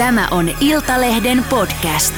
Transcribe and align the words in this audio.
Tämä 0.00 0.28
on 0.30 0.50
Iltalehden 0.60 1.44
podcast. 1.50 2.14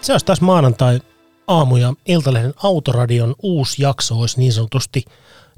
Se 0.00 0.12
olisi 0.12 0.26
taas 0.26 0.40
maanantai 0.40 1.00
aamu 1.46 1.76
ja 1.76 1.94
Iltalehden 2.06 2.54
Autoradion 2.62 3.34
uusi 3.42 3.82
jakso 3.82 4.14
olisi 4.14 4.38
niin 4.38 4.52
sanotusti 4.52 5.04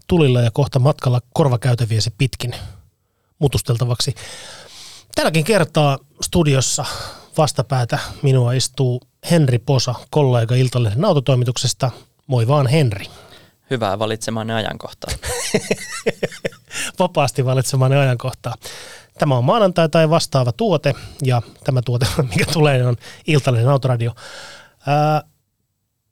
tulilla 0.07 0.41
ja 0.41 0.51
kohta 0.51 0.79
matkalla 0.79 1.21
korvakäytäviesi 1.35 2.15
pitkin 2.19 2.55
mutusteltavaksi. 3.39 4.15
Tälläkin 5.15 5.45
kertaa 5.45 5.99
studiossa 6.21 6.85
vastapäätä 7.39 7.99
minua 8.23 8.53
istuu 8.53 9.03
Henri 9.31 9.59
Posa, 9.59 9.95
kollega 10.11 10.55
Iltalehden 10.55 11.05
autotoimituksesta. 11.05 11.91
Moi 12.27 12.49
vaan 12.49 12.67
Henri. 12.67 13.07
Hyvää 13.71 13.99
valitsemanne 13.99 14.55
ajankohtaa. 14.55 15.11
Vapaasti 16.99 17.45
valitsemanne 17.45 17.99
ajankohtaa. 17.99 18.55
Tämä 19.19 19.37
on 19.37 19.45
maanantai 19.45 19.89
tai 19.89 20.11
vastaava 20.11 20.53
tuote 20.53 20.95
ja 21.23 21.43
tämä 21.65 21.83
tuote, 21.85 22.07
mikä 22.31 22.53
tulee, 22.53 22.87
on 22.87 22.97
Iltalehden 23.27 23.69
autoradio. 23.69 24.15
Ää, 24.87 25.23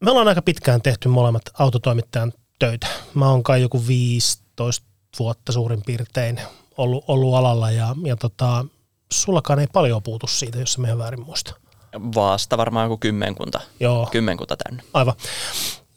me 0.00 0.10
ollaan 0.10 0.28
aika 0.28 0.42
pitkään 0.42 0.82
tehty 0.82 1.08
molemmat 1.08 1.42
autotoimittajan 1.58 2.32
töitä. 2.58 2.86
Mä 3.14 3.30
oon 3.30 3.42
kai 3.42 3.62
joku 3.62 3.86
15 3.86 4.86
vuotta 5.18 5.52
suurin 5.52 5.82
piirtein 5.86 6.40
ollut, 6.76 7.04
ollut 7.08 7.34
alalla 7.34 7.70
ja, 7.70 7.96
ja 8.04 8.16
tota, 8.16 8.64
sullakaan 9.12 9.58
ei 9.58 9.66
paljon 9.66 10.02
puutu 10.02 10.26
siitä, 10.26 10.58
jos 10.58 10.72
se 10.72 10.80
meidän 10.80 10.98
väärin 10.98 11.24
muista. 11.26 11.54
Vasta 12.14 12.56
varmaan 12.56 12.84
joku 12.84 12.96
kymmenkunta. 12.96 13.60
Joo. 13.80 14.08
Kymmenkunta 14.12 14.56
täynnä. 14.56 14.82
Aivan. 14.94 15.14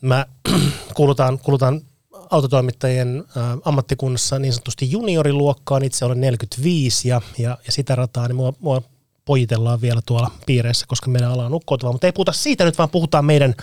Mä 0.02 0.26
kuulutaan, 0.96 1.40
kuulutaan 1.40 1.82
autotoimittajien 2.30 3.24
ä, 3.38 3.42
ammattikunnassa 3.66 4.40
niin 4.40 4.54
sanotusti 4.54 4.92
junioriluokkaan. 4.92 5.84
Itse 5.84 6.06
olen 6.06 6.22
45 6.22 7.10
ja, 7.10 7.22
ja, 7.38 7.58
ja 7.66 7.72
sitä 7.72 7.96
rataa, 7.96 8.28
niin 8.28 8.36
mua, 8.36 8.54
mua 8.60 8.82
pojitellaan 9.26 9.82
vielä 9.82 10.02
tuolla 10.06 10.32
piireissä, 10.46 10.86
koska 10.88 11.10
meidän 11.10 11.32
ala 11.32 11.46
on 11.46 11.54
ukkoutuva. 11.54 11.92
Mutta 11.92 12.08
ei 12.08 12.12
puhuta 12.12 12.32
siitä 12.32 12.66
nyt, 12.66 12.78
vaan 12.78 12.90
puhutaan 12.90 13.26
meidän 13.26 13.56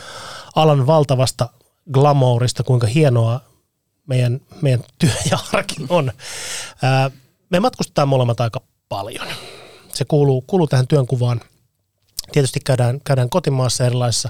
alan 0.56 0.86
valtavasta 0.86 1.48
glamourista, 1.92 2.62
kuinka 2.62 2.86
hienoa 2.86 3.40
meidän, 4.06 4.40
meidän 4.60 4.84
työ 4.98 5.10
ja 5.30 5.38
arki 5.52 5.74
on. 5.88 6.12
Ää, 6.82 7.10
me 7.50 7.60
matkustetaan 7.60 8.08
molemmat 8.08 8.40
aika 8.40 8.60
paljon. 8.88 9.26
Se 9.92 10.04
kuuluu, 10.04 10.44
kuuluu 10.46 10.66
tähän 10.66 10.86
työnkuvaan. 10.86 11.40
Tietysti 12.32 12.60
käydään, 12.64 13.00
käydään 13.04 13.30
kotimaassa 13.30 13.86
erilaisissa 13.86 14.28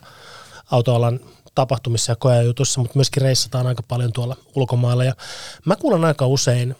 autoalan 0.71 1.21
tapahtumissa 1.55 2.13
ja 2.13 2.17
koejutuissa, 2.17 2.81
mutta 2.81 2.99
myöskin 2.99 3.23
reissataan 3.23 3.67
aika 3.67 3.83
paljon 3.89 4.13
tuolla 4.13 4.37
ulkomailla. 4.55 5.05
Ja 5.05 5.15
mä 5.65 5.77
kuulen 5.77 6.05
aika 6.05 6.27
usein 6.27 6.77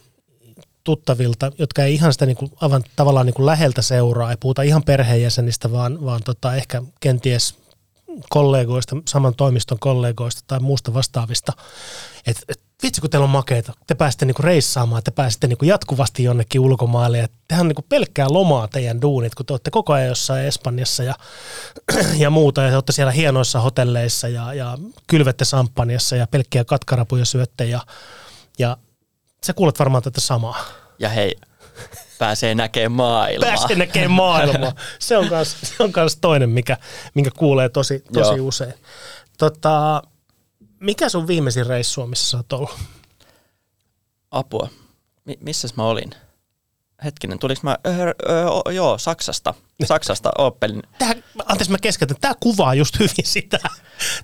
tuttavilta, 0.83 1.51
jotka 1.57 1.83
ei 1.83 1.93
ihan 1.93 2.13
sitä 2.13 2.25
niin 2.25 2.37
aivan 2.61 2.83
tavallaan 2.95 3.25
niin 3.25 3.33
kuin 3.33 3.45
läheltä 3.45 3.81
seuraa, 3.81 4.31
ei 4.31 4.37
puhuta 4.39 4.61
ihan 4.61 4.83
perheenjäsenistä, 4.83 5.71
vaan, 5.71 6.05
vaan 6.05 6.21
tota, 6.23 6.55
ehkä 6.55 6.81
kenties 6.99 7.55
kollegoista, 8.29 8.95
saman 9.07 9.35
toimiston 9.35 9.79
kollegoista 9.79 10.41
tai 10.47 10.59
muusta 10.59 10.93
vastaavista. 10.93 11.53
Et, 12.27 12.37
et, 12.49 12.61
vitsi 12.83 13.01
kun 13.01 13.09
teillä 13.09 13.23
on 13.23 13.29
makeita, 13.29 13.73
te 13.87 13.95
pääsette 13.95 14.25
niinku 14.25 14.41
reissaamaan, 14.41 15.03
te 15.03 15.11
pääsette 15.11 15.47
niinku 15.47 15.65
jatkuvasti 15.65 16.23
jonnekin 16.23 16.61
ulkomaille 16.61 17.17
ja 17.17 17.27
tehän 17.47 17.61
on 17.61 17.67
niinku 17.67 17.85
pelkkää 17.89 18.27
lomaa 18.29 18.67
teidän 18.67 19.01
duunit, 19.01 19.35
kun 19.35 19.45
te 19.45 19.53
olette 19.53 19.71
koko 19.71 19.93
ajan 19.93 20.07
jossain 20.07 20.45
Espanjassa 20.45 21.03
ja, 21.03 21.15
ja 22.23 22.29
muuta 22.29 22.61
ja 22.61 22.69
te 22.69 22.75
olette 22.75 22.91
siellä 22.91 23.11
hienoissa 23.11 23.59
hotelleissa 23.59 24.27
ja, 24.27 24.53
ja 24.53 24.77
kylvette 25.07 25.45
sampanjassa 25.45 26.15
ja 26.15 26.27
pelkkiä 26.27 26.65
katkarapuja 26.65 27.25
syötte 27.25 27.65
ja, 27.65 27.81
ja 28.59 28.77
sä 29.45 29.53
kuulet 29.53 29.79
varmaan 29.79 30.03
tätä 30.03 30.21
samaa. 30.21 30.59
Ja 30.99 31.09
hei, 31.09 31.35
pääsee 32.19 32.55
näkemään 32.55 32.91
maailmaa. 32.91 33.49
Pääsee 33.49 33.75
näkemään 33.75 34.11
maailmaa. 34.11 34.71
Se 34.99 35.17
on 35.17 35.29
kans, 35.29 35.57
se 35.63 35.83
on 35.83 35.91
kans 35.91 36.17
toinen, 36.21 36.49
mikä, 36.49 36.77
minkä 37.13 37.31
kuulee 37.37 37.69
tosi, 37.69 38.03
tosi 38.13 38.37
Joo. 38.37 38.47
usein. 38.47 38.73
Tota, 39.37 40.01
mikä 40.79 41.09
sun 41.09 41.27
viimeisin 41.27 41.65
reissu 41.65 42.09
sä 42.13 42.37
oot 42.37 42.53
ollut? 42.53 42.79
Apua. 44.31 44.69
Mi- 45.25 45.37
missäs 45.41 45.75
mä 45.75 45.83
olin? 45.83 46.09
Hetkinen, 47.03 47.39
tuliko 47.39 47.61
mä, 47.63 47.77
öö, 47.87 48.13
öö, 48.29 48.45
o- 48.49 48.69
joo, 48.71 48.97
Saksasta. 48.97 49.53
Saksasta 49.85 50.31
Opelin. 50.37 50.83
Tää, 50.99 51.13
anteeksi 51.45 51.71
mä 51.71 51.77
keskeytän, 51.81 52.17
tämä 52.21 52.33
kuvaa 52.39 52.73
just 52.73 52.99
hyvin 52.99 53.25
sitä. 53.25 53.59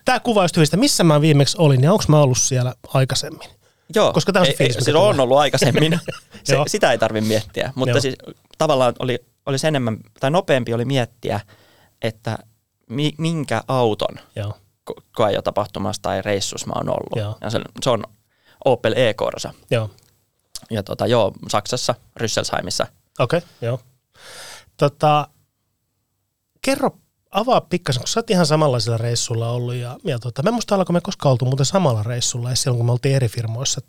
Tämä 0.05 0.19
kuvaa 0.19 0.43
just 0.43 0.55
hyvin 0.55 0.67
sitä, 0.67 0.77
missä 0.77 1.03
mä 1.03 1.21
viimeksi 1.21 1.57
olin 1.59 1.83
ja 1.83 1.91
onko 1.91 2.03
mä 2.07 2.21
ollut 2.21 2.37
siellä 2.37 2.73
aikaisemmin. 2.87 3.49
Joo, 3.95 4.13
Koska 4.13 4.33
tää 4.33 4.39
on 4.39 4.45
se 4.45 4.53
fiilis, 4.53 4.75
ei, 4.75 4.83
siis 4.83 4.95
on 4.95 5.19
ollut 5.19 5.37
aikaisemmin. 5.37 5.99
se, 6.43 6.55
sitä 6.67 6.91
ei 6.91 6.97
tarvitse 6.97 7.27
miettiä. 7.27 7.73
Mutta 7.75 7.91
Joo. 7.91 8.01
siis 8.01 8.15
tavallaan 8.57 8.93
oli, 8.99 9.19
olisi 9.45 9.67
enemmän, 9.67 9.97
tai 10.19 10.31
nopeampi 10.31 10.73
oli 10.73 10.85
miettiä, 10.85 11.39
että 12.01 12.37
mi, 12.89 13.13
minkä 13.17 13.63
auton 13.67 14.15
Joo, 14.35 14.57
ko- 14.91 15.01
koejotapahtumassa 15.15 16.01
tai 16.01 16.21
reissussa 16.21 16.67
mä 16.67 16.73
oon 16.75 16.89
ollut. 16.89 17.15
Joo. 17.15 17.37
Ja 17.41 17.49
se, 17.49 17.61
se 17.81 17.89
on 17.89 18.03
Opel 18.65 18.93
E-Corsa. 18.97 19.53
joo. 19.71 19.89
Ja 20.69 20.83
tota, 20.83 21.07
joo, 21.07 21.31
Saksassa, 21.49 21.95
Rüsselsheimissa. 22.19 22.87
Okei, 23.19 23.37
okay, 23.37 23.49
joo. 23.61 23.79
Tota, 24.77 25.27
kerro, 26.61 26.91
avaa 27.31 27.61
pikkasen, 27.61 28.01
kun 28.01 28.07
sä 28.07 28.19
oot 28.19 28.29
ihan 28.29 28.45
samanlaisilla 28.45 28.97
reissulla 28.97 29.49
ollut. 29.51 29.75
Ja, 29.75 29.97
ja 30.03 30.19
tota, 30.19 30.43
mä 30.43 30.49
en 30.49 30.53
muista, 30.53 30.75
ollaanko 30.75 30.93
me 30.93 31.01
koskaan 31.01 31.31
oltu 31.31 31.45
muuten 31.45 31.65
samalla 31.65 32.03
reissulla, 32.03 32.49
edes 32.49 32.61
silloin 32.61 32.77
kun 32.77 32.85
me 32.85 32.91
oltiin 32.91 33.15
eri 33.15 33.27
firmoissa 33.27 33.81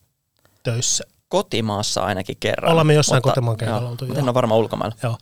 töissä. 0.62 1.04
Kotimaassa 1.28 2.00
ainakin 2.00 2.36
kerran. 2.40 2.70
Ollaan 2.70 2.86
me 2.86 2.94
jossain 2.94 3.22
kotimaan 3.22 3.56
keikalla 3.56 3.80
joo, 3.80 3.90
oltu, 3.90 4.06
mutta. 4.06 4.20
En 4.20 4.28
ole 4.28 4.34
varmaan 4.34 4.60
ulkomailla. 4.60 4.96
Joo. 5.02 5.18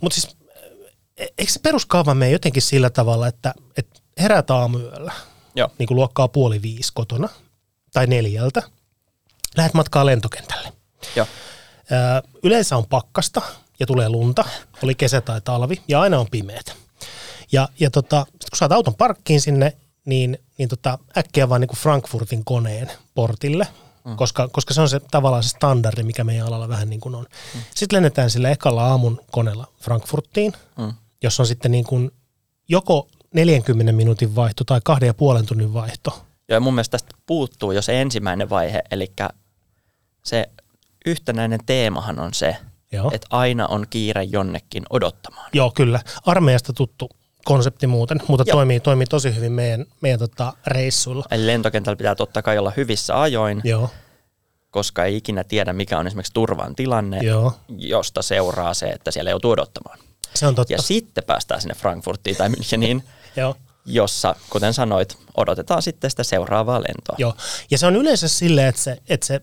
Mutta 0.00 0.20
siis, 0.20 0.36
e- 1.16 1.26
eikö 1.38 1.52
se 1.52 1.60
peruskaava 1.60 2.14
mene 2.14 2.30
jotenkin 2.30 2.62
sillä 2.62 2.90
tavalla, 2.90 3.26
että, 3.26 3.54
että 3.76 4.00
herät 4.18 4.50
aamuyöllä, 4.50 5.12
Joo. 5.54 5.68
niin 5.78 5.86
kuin 5.86 5.96
luokkaa 5.96 6.28
puoli 6.28 6.62
viisi 6.62 6.92
kotona, 6.94 7.28
tai 7.92 8.06
neljältä, 8.06 8.62
lähdet 9.56 9.74
matkaa 9.74 10.06
lentokentälle. 10.06 10.72
Joo. 11.16 11.26
Ö, 11.92 12.28
yleensä 12.42 12.76
on 12.76 12.86
pakkasta 12.86 13.42
ja 13.80 13.86
tulee 13.86 14.08
lunta, 14.08 14.44
oli 14.82 14.94
kesä 14.94 15.20
tai 15.20 15.40
talvi, 15.40 15.82
ja 15.88 16.00
aina 16.00 16.18
on 16.18 16.26
pimeät. 16.30 16.76
Ja, 17.52 17.68
ja 17.80 17.90
tota, 17.90 18.26
sit 18.30 18.50
kun 18.50 18.56
saat 18.58 18.72
auton 18.72 18.94
parkkiin 18.94 19.40
sinne, 19.40 19.76
niin, 20.04 20.38
niin 20.58 20.68
tota, 20.68 20.98
äkkiä 21.18 21.48
vaan 21.48 21.60
niin 21.60 21.68
kuin 21.68 21.78
Frankfurtin 21.78 22.44
koneen 22.44 22.90
portille, 23.14 23.66
mm. 24.04 24.16
koska, 24.16 24.48
koska 24.48 24.74
se 24.74 24.80
on 24.80 24.88
se 24.88 25.00
tavallaan 25.10 25.42
se 25.42 25.48
standardi, 25.48 26.02
mikä 26.02 26.24
meidän 26.24 26.46
alalla 26.46 26.68
vähän 26.68 26.90
niin 26.90 27.00
kuin 27.00 27.14
on. 27.14 27.26
Mm. 27.54 27.60
Sitten 27.74 27.96
lennetään 27.96 28.30
sillä 28.30 28.50
ekalla 28.50 28.86
aamun 28.86 29.20
koneella 29.30 29.66
Frankfurtiin, 29.80 30.52
Mm. 30.78 30.94
jos 31.22 31.40
on 31.40 31.46
sitten 31.46 31.70
niin 31.70 31.84
kuin 31.84 32.10
joko 32.68 33.08
40 33.34 33.92
minuutin 33.92 34.34
vaihto 34.34 34.64
tai 34.64 34.80
kahden 34.84 35.06
ja 35.06 35.14
puolen 35.14 35.46
tunnin 35.46 35.74
vaihto. 35.74 36.10
Joo, 36.48 36.56
ja 36.56 36.60
mun 36.60 36.74
mielestä 36.74 36.98
tästä 36.98 37.14
puuttuu 37.26 37.72
jo 37.72 37.82
se 37.82 38.00
ensimmäinen 38.00 38.50
vaihe, 38.50 38.82
eli 38.90 39.12
se 40.24 40.50
yhtenäinen 41.06 41.60
teemahan 41.66 42.18
on 42.18 42.34
se, 42.34 42.56
Joo, 42.92 43.10
että 43.14 43.26
aina 43.30 43.66
on 43.66 43.86
kiire 43.90 44.24
jonnekin 44.24 44.82
odottamaan. 44.90 45.50
Joo 45.52 45.70
kyllä. 45.70 46.00
Armeijasta 46.26 46.72
tuttu 46.72 47.10
konsepti 47.44 47.86
muuten, 47.86 48.20
mutta 48.28 48.44
Joo. 48.46 48.56
toimii, 48.56 48.80
toimii 48.80 49.06
tosi 49.06 49.36
hyvin 49.36 49.52
meidän, 49.52 49.86
meidän 50.00 50.18
tota, 50.18 50.52
reissuilla. 50.66 51.24
Eli 51.30 51.46
lentokentällä 51.46 51.96
pitää 51.96 52.14
totta 52.14 52.42
kai 52.42 52.58
olla 52.58 52.72
hyvissä 52.76 53.20
ajoin, 53.20 53.60
Joo, 53.64 53.90
koska 54.70 55.04
ei 55.04 55.16
ikinä 55.16 55.44
tiedä, 55.44 55.72
mikä 55.72 55.98
on 55.98 56.06
esimerkiksi 56.06 56.32
turvan 56.32 56.74
tilanne, 56.74 57.18
joo. 57.18 57.52
josta 57.68 58.22
seuraa 58.22 58.74
se, 58.74 58.86
että 58.86 59.10
siellä 59.10 59.30
joutuu 59.30 59.50
odottamaan. 59.50 59.98
Se 60.34 60.46
on 60.46 60.54
totta. 60.54 60.72
Ja 60.72 60.82
sitten 60.82 61.24
päästään 61.24 61.60
sinne 61.60 61.74
Frankfurtiin 61.74 62.36
tai 62.36 62.48
Müncheniin, 62.48 63.02
Joo. 63.36 63.56
jossa, 63.86 64.34
kuten 64.50 64.74
sanoit, 64.74 65.18
odotetaan 65.36 65.82
sitten 65.82 66.10
sitä 66.10 66.24
seuraavaa 66.24 66.80
lentoa. 66.80 67.16
Joo. 67.18 67.34
Ja 67.70 67.78
se 67.78 67.86
on 67.86 67.96
yleensä 67.96 68.28
silleen, 68.28 68.68
että 68.68 68.82
se, 68.82 68.98
että 69.08 69.26
se 69.26 69.40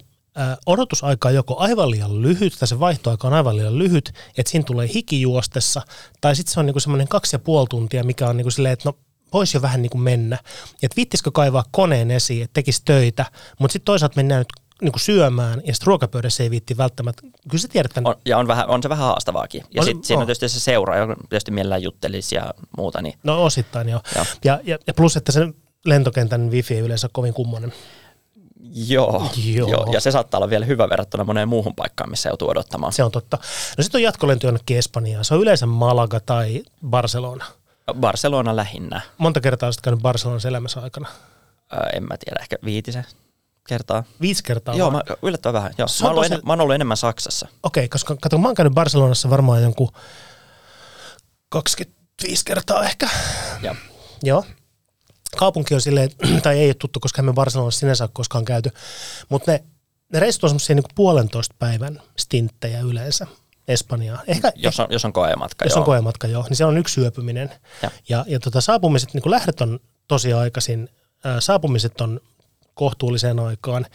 odotusaika 0.65 1.27
on 1.27 1.35
joko 1.35 1.57
aivan 1.57 1.91
liian 1.91 2.21
lyhyt 2.21 2.53
tai 2.59 2.67
se 2.67 2.79
vaihtoaika 2.79 3.27
on 3.27 3.33
aivan 3.33 3.57
liian 3.57 3.79
lyhyt, 3.79 4.13
että 4.37 4.51
siinä 4.51 4.63
tulee 4.63 4.89
hikijuostessa, 4.93 5.81
tai 6.21 6.35
sitten 6.35 6.53
se 6.53 6.59
on 6.59 6.65
niinku 6.65 6.79
semmoinen 6.79 7.07
kaksi 7.07 7.35
ja 7.35 7.39
puoli 7.39 7.67
tuntia, 7.69 8.03
mikä 8.03 8.29
on 8.29 8.37
niinku 8.37 8.51
silleen, 8.51 8.73
että 8.73 8.89
no 8.89 8.97
voisi 9.33 9.57
jo 9.57 9.61
vähän 9.61 9.81
niinku 9.81 9.97
mennä. 9.97 10.37
Että 10.83 10.95
viittisikö 10.95 11.31
kaivaa 11.31 11.63
koneen 11.71 12.11
esiin, 12.11 12.43
että 12.43 12.53
tekisi 12.53 12.81
töitä, 12.85 13.25
mutta 13.59 13.73
sitten 13.73 13.85
toisaalta 13.85 14.15
mennään 14.15 14.39
nyt 14.39 14.67
niinku 14.81 14.99
syömään 14.99 15.61
ja 15.65 15.73
sitten 15.73 15.87
ruokapöydässä 15.87 16.43
ei 16.43 16.51
viitti 16.51 16.77
välttämättä. 16.77 17.21
Kyllä 17.21 17.61
sä 17.61 17.67
tiedät 17.67 17.91
tämän. 17.93 18.09
On, 18.09 18.15
ja 18.25 18.37
on, 18.37 18.47
vähän, 18.47 18.69
on 18.69 18.83
se 18.83 18.89
vähän 18.89 19.05
haastavaakin. 19.07 19.63
Ja 19.73 19.83
sitten 19.83 20.03
siinä 20.03 20.19
on. 20.19 20.27
tietysti 20.27 20.49
se 20.49 20.59
seura, 20.59 20.97
joka 20.97 21.15
tietysti 21.29 21.51
mielellään 21.51 21.83
juttelisi 21.83 22.35
ja 22.35 22.53
muuta. 22.77 23.01
Niin 23.01 23.19
No 23.23 23.43
osittain 23.43 23.89
joo. 23.89 24.01
Joo. 24.15 24.25
Ja, 24.43 24.59
ja, 24.63 24.77
ja 24.87 24.93
plus, 24.93 25.17
että 25.17 25.31
se 25.31 25.47
lentokentän 25.85 26.51
wifi 26.51 26.75
ei 26.75 26.79
yleensä 26.79 27.05
ole 27.07 27.11
kovin 27.13 27.33
kummonen. 27.33 27.73
Joo, 28.73 29.29
Joo. 29.45 29.69
joo. 29.69 29.87
Ja 29.93 30.01
se 30.01 30.11
saattaa 30.11 30.37
olla 30.37 30.49
vielä 30.49 30.65
hyvä 30.65 30.89
verrattuna 30.89 31.23
moneen 31.23 31.47
muuhun 31.49 31.75
paikkaan, 31.75 32.09
missä 32.09 32.29
joutuu 32.29 32.49
odottamaan. 32.49 32.93
Se 32.93 33.03
on 33.03 33.11
totta. 33.11 33.37
No 33.77 33.83
sitten 33.83 33.99
on 33.99 34.03
jatkolento 34.03 34.47
jonnekin 34.47 34.77
Espanjaan. 34.77 35.25
Se 35.25 35.33
on 35.33 35.41
yleensä 35.41 35.65
Malaga 35.65 36.19
tai 36.19 36.63
Barcelona. 36.89 37.45
Barcelona 37.99 38.55
lähinnä. 38.55 39.01
Monta 39.17 39.41
kertaa 39.41 39.67
olet 39.67 39.81
käynyt 39.81 40.01
Barcelonassa 40.01 40.47
elämässä 40.49 40.79
aikana? 40.81 41.07
Ää, 41.71 41.89
en 41.93 42.03
mä 42.03 42.15
tiedä, 42.25 42.39
ehkä 42.41 42.55
viitisen 42.65 43.05
kertaa. 43.67 44.03
Viisi 44.21 44.43
kertaa 44.43 44.75
Joo, 44.75 44.91
vaan. 44.93 45.03
mä, 45.09 45.15
yllättävän 45.21 45.53
vähän. 45.53 45.73
Joo. 45.77 45.87
Mä, 46.01 46.09
on 46.09 46.15
oon 46.15 46.25
tosi- 46.25 46.33
enem- 46.33 46.45
mä 46.45 46.51
oon 46.53 46.61
ollut 46.61 46.75
enemmän 46.75 46.97
Saksassa. 46.97 47.47
Okei, 47.63 47.89
koska 47.89 48.15
kato, 48.21 48.37
mä 48.37 48.47
oon 48.47 48.55
käynyt 48.55 48.73
Barcelonassa 48.73 49.29
varmaan 49.29 49.63
jonkun 49.63 49.89
25 51.49 52.45
kertaa 52.45 52.83
ehkä. 52.83 53.09
Ja. 53.61 53.75
Joo. 54.23 54.43
Kaupunki 55.37 55.73
on 55.73 55.81
silleen, 55.81 56.09
tai 56.43 56.59
ei 56.59 56.67
ole 56.67 56.73
tuttu, 56.73 56.99
koska 56.99 57.21
emme 57.21 57.33
Barcelonassa 57.33 57.79
sinänsä 57.79 58.03
ole 58.03 58.09
koskaan 58.13 58.45
käyty, 58.45 58.71
mutta 59.29 59.51
ne, 59.51 59.63
ne 60.13 60.19
reissut 60.19 60.43
on 60.43 60.49
semmoisia 60.49 60.75
niin 60.75 60.83
puolentoista 60.95 61.55
päivän 61.59 62.01
stinttejä 62.17 62.79
yleensä 62.79 63.27
Espanjaan. 63.67 64.19
Ehkä, 64.27 64.51
Jos 64.55 64.79
on, 64.79 64.87
jos 64.89 65.05
on 65.05 65.13
koematka, 65.13 65.65
jos 65.65 65.71
joo. 65.71 65.79
on 65.79 65.85
koematka, 65.85 66.27
joo, 66.27 66.43
niin 66.43 66.57
se 66.57 66.65
on 66.65 66.77
yksi 66.77 66.93
syöpyminen. 66.93 67.51
Ja. 67.81 67.91
Ja, 68.09 68.25
ja 68.27 68.39
tota, 68.39 68.61
saapumiset, 68.61 69.13
niin 69.13 69.21
kun 69.21 69.31
lähdöt 69.31 69.61
on 69.61 69.79
tosi 70.07 70.33
aikaisin, 70.33 70.89
ää, 71.23 71.41
saapumiset 71.41 72.01
on 72.01 72.19
kohtuulliseen 72.73 73.39
aikaan. 73.39 73.85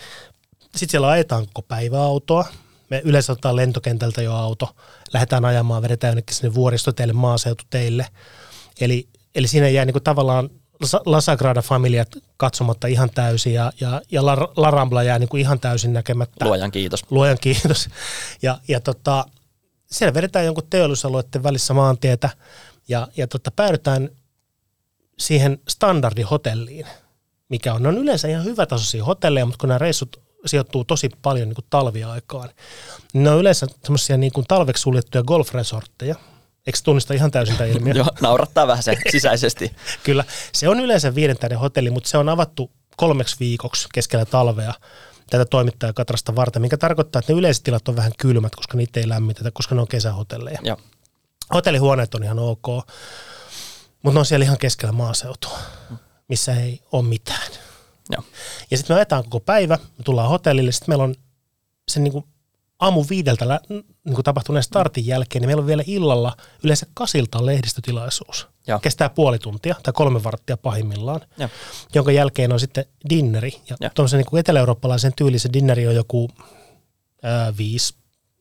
Sitten 0.60 0.88
siellä 0.88 1.08
ajetaan 1.08 1.46
koko 1.46 1.62
päivä 1.62 2.02
autoa. 2.02 2.44
Me 2.90 3.02
yleensä 3.04 3.32
otetaan 3.32 3.56
lentokentältä 3.56 4.22
jo 4.22 4.34
auto, 4.34 4.76
lähdetään 5.12 5.44
ajamaan, 5.44 5.82
vedetään 5.82 6.10
jonnekin 6.10 6.36
sinne 6.36 6.54
vuoristoteille, 6.54 7.12
maaseututeille. 7.12 8.06
Eli, 8.80 9.08
eli 9.34 9.46
siinä 9.46 9.68
jää 9.68 9.84
niin 9.84 9.94
kuin 9.94 10.02
tavallaan 10.02 10.50
La- 11.06 11.20
Sagrada 11.20 11.62
Familia 11.62 12.04
katsomatta 12.36 12.86
ihan 12.86 13.10
täysin 13.14 13.54
ja, 13.54 13.72
ja, 13.80 14.02
ja 14.10 14.26
La, 14.26 14.36
La 14.56 14.70
Rambla 14.70 15.02
jää 15.02 15.18
niin 15.18 15.28
kuin 15.28 15.40
ihan 15.40 15.60
täysin 15.60 15.92
näkemättä. 15.92 16.44
Luojan 16.44 16.70
kiitos. 16.70 17.04
Luojan 17.10 17.38
kiitos. 17.40 17.88
Ja, 18.42 18.58
ja 18.68 18.80
tota, 18.80 19.24
siellä 19.90 20.14
vedetään 20.14 20.44
jonkun 20.44 20.66
teollisuusalueiden 20.70 21.42
välissä 21.42 21.74
maantietä 21.74 22.30
ja, 22.88 23.08
ja 23.16 23.26
tota, 23.26 23.50
päädytään 23.50 24.08
siihen 25.18 25.58
standardihotelliin, 25.68 26.86
mikä 27.48 27.74
on, 27.74 27.82
ne 27.82 27.88
on 27.88 27.98
yleensä 27.98 28.28
ihan 28.28 28.44
hyvätasoisia 28.44 29.04
hotelleja, 29.04 29.46
mutta 29.46 29.58
kun 29.60 29.68
nämä 29.68 29.78
reissut 29.78 30.20
sijoittuu 30.46 30.84
tosi 30.84 31.08
paljon 31.22 31.48
niin 31.48 31.54
kuin 31.54 31.64
talviaikaan, 31.70 32.48
niin 33.12 33.24
ne 33.24 33.30
on 33.30 33.38
yleensä 33.38 33.66
semmoisia 33.82 34.16
niin 34.16 34.32
kuin 34.32 34.46
talveksi 34.48 34.80
suljettuja 34.80 35.24
golfresortteja. 35.24 36.14
Eikö 36.66 36.78
tunnista 36.84 37.14
ihan 37.14 37.30
täysin 37.30 37.56
tämä 37.56 37.70
ilmiö? 37.70 37.94
Joo, 38.02 38.06
naurattaa 38.20 38.66
vähän 38.66 38.82
se 38.82 38.96
sisäisesti. 39.10 39.76
Kyllä. 40.04 40.24
Se 40.52 40.68
on 40.68 40.80
yleensä 40.80 41.14
viidentäinen 41.14 41.58
hotelli, 41.58 41.90
mutta 41.90 42.08
se 42.08 42.18
on 42.18 42.28
avattu 42.28 42.70
kolmeksi 42.96 43.36
viikoksi 43.40 43.88
keskellä 43.94 44.24
talvea 44.24 44.74
tätä 45.30 45.44
toimittajakatrasta 45.44 46.36
varten, 46.36 46.62
mikä 46.62 46.76
tarkoittaa, 46.76 47.20
että 47.20 47.32
ne 47.32 47.38
yleiset 47.38 47.64
tilat 47.64 47.88
on 47.88 47.96
vähän 47.96 48.12
kylmät, 48.18 48.54
koska 48.56 48.76
niitä 48.76 49.00
ei 49.00 49.08
lämmitetä, 49.08 49.50
koska 49.50 49.74
ne 49.74 49.80
on 49.80 49.88
kesähotelleja. 49.88 50.58
Joo. 50.62 50.76
Hotellihuoneet 51.54 52.14
on 52.14 52.24
ihan 52.24 52.38
ok, 52.38 52.66
mutta 54.02 54.14
ne 54.14 54.18
on 54.18 54.26
siellä 54.26 54.44
ihan 54.44 54.58
keskellä 54.58 54.92
maaseutua, 54.92 55.58
missä 56.28 56.54
ei 56.54 56.80
ole 56.92 57.02
mitään. 57.04 57.52
Joo. 58.10 58.22
Ja 58.70 58.76
sitten 58.76 58.94
me 58.94 58.98
ajetaan 58.98 59.24
koko 59.24 59.40
päivä, 59.40 59.78
me 59.98 60.04
tullaan 60.04 60.28
hotellille, 60.28 60.72
sitten 60.72 60.90
meillä 60.90 61.04
on 61.04 61.14
sen 61.88 62.04
niin 62.04 62.12
kuin 62.12 62.24
aamu 62.82 63.04
viideltä 63.10 63.48
lä- 63.48 63.60
niin 63.68 64.14
kuin 64.14 64.24
tapahtuneen 64.24 64.62
startin 64.62 65.06
jälkeen, 65.06 65.40
niin 65.42 65.48
meillä 65.48 65.60
on 65.60 65.66
vielä 65.66 65.84
illalla 65.86 66.36
yleensä 66.64 66.86
kasilta 66.94 67.46
lehdistötilaisuus. 67.46 68.48
Joo. 68.66 68.78
Kestää 68.78 69.08
puoli 69.10 69.38
tuntia 69.38 69.74
tai 69.82 69.92
kolme 69.92 70.24
varttia 70.24 70.56
pahimmillaan, 70.56 71.20
Joo. 71.38 71.48
jonka 71.94 72.12
jälkeen 72.12 72.52
on 72.52 72.60
sitten 72.60 72.84
dinneri. 73.10 73.52
Ja 73.70 73.76
Joo. 73.80 73.90
tuommoisen 73.94 74.18
niin 74.18 74.26
kuin 74.26 74.40
etelä-eurooppalaisen 74.40 75.12
tyylisen 75.16 75.52
dinneri 75.52 75.86
on 75.88 75.94
joku 75.94 76.30
ää, 77.22 77.56
viisi 77.56 77.94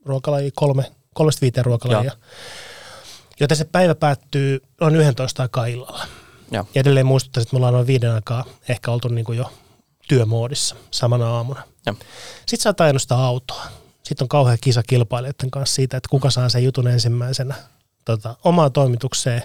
ruokalajia, 0.06 0.52
kolme, 0.56 0.92
kolmesta 1.14 1.42
viiteen 1.42 1.66
ruokalajia. 1.66 2.12
Joo. 2.12 2.16
Joten 3.40 3.58
se 3.58 3.66
päivä 3.66 3.96
päättyy 3.96 4.62
noin 4.82 4.96
11 4.96 5.44
aikaa 5.44 5.66
illalla. 5.66 6.08
Joo. 6.52 6.66
Ja 6.76 6.80
edelleen 6.82 7.06
muistuttaisin, 7.06 7.48
että 7.48 7.56
me 7.56 7.58
ollaan 7.58 7.74
noin 7.74 7.88
viiden 7.88 8.12
aikaa 8.12 8.46
ehkä 8.70 8.92
oltu 8.92 9.08
niin 9.08 9.26
kuin 9.26 9.38
jo 9.38 9.52
työmoodissa 10.08 10.76
samana 10.92 11.30
aamuna. 11.30 11.64
Joo. 11.86 11.96
Sitten 12.46 12.60
sä 12.60 12.70
oot 12.70 13.12
autoa. 13.12 13.81
Sitten 14.12 14.26
on 14.26 14.30
kauhea 14.30 14.58
kisa 14.62 14.84
kilpailijoiden 14.88 15.52
kanssa 15.52 15.76
siitä, 15.76 15.98
että 15.98 16.10
kuka 16.10 16.30
saa 16.30 16.50
sen 16.50 16.64
jutun 16.64 16.88
ensimmäisenä 16.88 17.56
tota, 18.06 18.36
omaan 18.44 18.72
toimitukseen. 18.72 19.42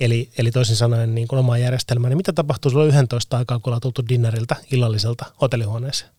Eli, 0.00 0.30
eli 0.38 0.50
toisin 0.50 0.76
sanoen 0.76 1.14
niin 1.14 1.28
kuin 1.28 1.38
omaan 1.38 1.60
järjestelmään. 1.60 2.10
Niin 2.10 2.16
mitä 2.16 2.32
tapahtuu 2.32 2.70
sulla 2.70 2.84
11 2.84 3.38
aikaa, 3.38 3.58
kun 3.58 3.70
ollaan 3.70 3.80
tultu 3.80 4.02
dinneriltä 4.08 4.56
illalliselta 4.72 5.24
hotellihuoneeseen? 5.40 6.10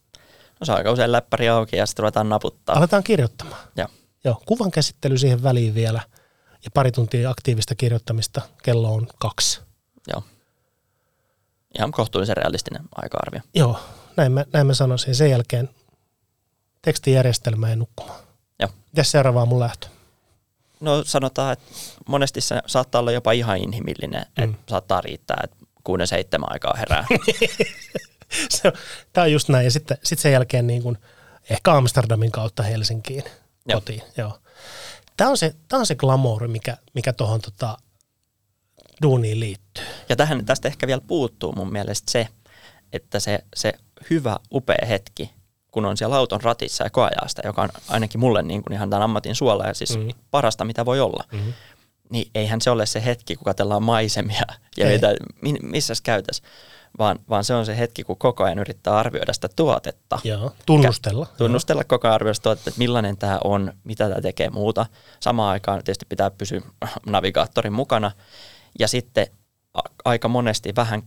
No 0.60 0.66
se 0.66 0.72
on 0.72 0.78
aika 0.78 0.92
usein 0.92 1.12
läppäri 1.12 1.50
auki 1.50 1.76
ja 1.76 1.86
sitten 1.86 2.04
ruvetaan 2.04 2.30
naputtaa. 2.30 2.78
Aletaan 2.78 3.04
kirjoittamaan. 3.04 3.62
Joo. 3.78 3.88
Joo, 4.24 4.42
kuvan 4.46 4.72
käsittely 4.72 5.18
siihen 5.18 5.44
väliin 5.44 5.76
vielä 5.76 6.02
ja 6.66 6.72
pari 6.74 6.92
tuntia 6.92 7.30
aktiivista 7.30 7.76
kirjoittamista. 7.76 8.42
Kello 8.64 8.94
on 8.94 9.08
kaksi. 9.20 9.62
Joo. 10.08 10.24
Ihan 11.78 11.92
kohtuullisen 11.92 12.38
realistinen 12.38 12.84
aika-arvio. 12.96 13.42
Joo, 13.54 13.80
näin 14.18 14.32
mä, 14.32 14.46
näin 14.54 14.68
mä 14.68 14.74
sanoisin. 14.74 15.16
Sen 15.16 15.30
jälkeen 15.30 15.70
tekstijärjestelmä 16.84 17.70
ja 17.70 17.76
nukkumaan. 17.76 18.20
Joo. 18.60 18.70
Mitäs 18.92 19.12
seuraavaa 19.12 19.46
mun 19.46 19.60
lähtö? 19.60 19.88
No 20.80 21.04
sanotaan, 21.04 21.54
että 21.54 21.66
monesti 22.08 22.42
se 22.42 22.62
saattaa 22.66 23.00
olla 23.00 23.12
jopa 23.12 23.32
ihan 23.32 23.58
inhimillinen, 23.58 24.26
mm. 24.38 24.44
että 24.44 24.58
saattaa 24.70 25.02
riittää, 25.02 25.38
että 25.44 25.58
kuuden 25.84 26.08
seitsemän 26.08 26.52
aikaa 26.52 26.74
herää. 26.78 27.06
Se 28.50 28.68
on, 28.68 28.74
tää 29.14 29.24
on 29.24 29.32
just 29.32 29.50
näin. 29.50 29.66
Ja 29.66 29.72
sitten 29.72 29.98
sit 30.04 30.20
sen 30.20 30.32
jälkeen 30.32 30.68
niin 30.68 30.84
kun, 30.84 30.98
ehkä 31.50 31.74
Amsterdamin 31.74 32.32
kautta 32.32 32.64
Helsinkiin 32.64 33.24
Joo. 33.66 33.82
kotiin. 33.82 34.02
Joo. 34.18 34.40
Tämä 35.18 35.30
on 35.30 35.38
se, 35.38 35.56
tää 35.68 35.80
on 35.80 35.86
se 35.86 35.96
glamour, 35.96 36.48
mikä, 36.48 36.78
mikä 36.94 37.14
tuohon 37.14 37.42
tota, 37.42 37.78
duuniin 39.02 39.40
liittyy. 39.40 39.86
Ja 40.10 40.16
tähän 40.16 40.46
tästä 40.46 40.68
ehkä 40.68 40.88
vielä 40.88 41.02
puuttuu 41.08 41.52
mun 41.52 41.72
mielestä 41.72 42.12
se, 42.12 42.28
että 42.94 43.20
se, 43.20 43.40
se 43.56 43.74
hyvä, 44.10 44.40
upea 44.54 44.86
hetki, 44.88 45.32
kun 45.74 45.86
on 45.86 45.98
siellä 45.98 46.16
auton 46.16 46.42
ratissa 46.42 46.84
ja 46.84 46.90
koajaa 46.90 47.28
sitä, 47.28 47.42
joka 47.46 47.62
on 47.62 47.70
ainakin 47.90 48.20
mulle 48.20 48.44
niin 48.44 48.64
kuin 48.64 48.74
ihan 48.74 48.90
tämän 48.90 49.04
ammatin 49.04 49.36
suola 49.36 49.66
ja 49.68 49.74
siis 49.74 49.98
Mm. 49.98 50.04
mm. 50.04 50.12
parasta, 50.32 50.66
mitä 50.66 50.86
voi 50.86 51.00
olla. 51.00 51.24
Mm-hmm. 51.32 51.54
Niin 52.10 52.28
eihän 52.36 52.62
se 52.62 52.70
ole 52.70 52.86
se 52.86 53.06
hetki, 53.06 53.36
kun 53.36 53.46
katsellaan 53.46 53.84
maisemia 53.84 54.42
ja 54.78 54.90
Ei. 54.90 54.94
mitä, 54.96 55.16
missä 55.62 55.94
käytäs, 56.04 56.42
vaan, 56.98 57.20
vaan 57.30 57.44
se 57.44 57.54
on 57.54 57.66
se 57.66 57.78
hetki, 57.78 58.04
kun 58.04 58.18
koko 58.18 58.44
ajan 58.44 58.60
yrittää 58.60 58.98
arvioida 58.98 59.34
sitä 59.34 59.50
tuotetta. 59.56 60.20
Joo, 60.24 60.52
tunnustella. 60.66 61.28
Tunnustella 61.38 61.84
koko 61.84 62.08
ajan 62.08 62.16
arvioida 62.16 62.34
sitä 62.34 62.44
tuotetta, 62.44 62.70
että 62.70 62.78
millainen 62.80 63.18
tämä 63.18 63.40
on, 63.44 63.74
mitä 63.84 64.10
tämä 64.10 64.22
tekee 64.22 64.50
muuta. 64.50 64.86
Samaan 65.20 65.52
aikaan 65.52 65.84
tietysti 65.84 66.06
pitää 66.10 66.32
pysyä 66.32 66.62
navigaattorin 67.06 67.74
mukana. 67.74 68.12
Ja 68.80 68.88
sitten 68.88 69.28
a- 69.74 69.90
aika 70.06 70.28
monesti 70.28 70.74
vähän 70.76 71.04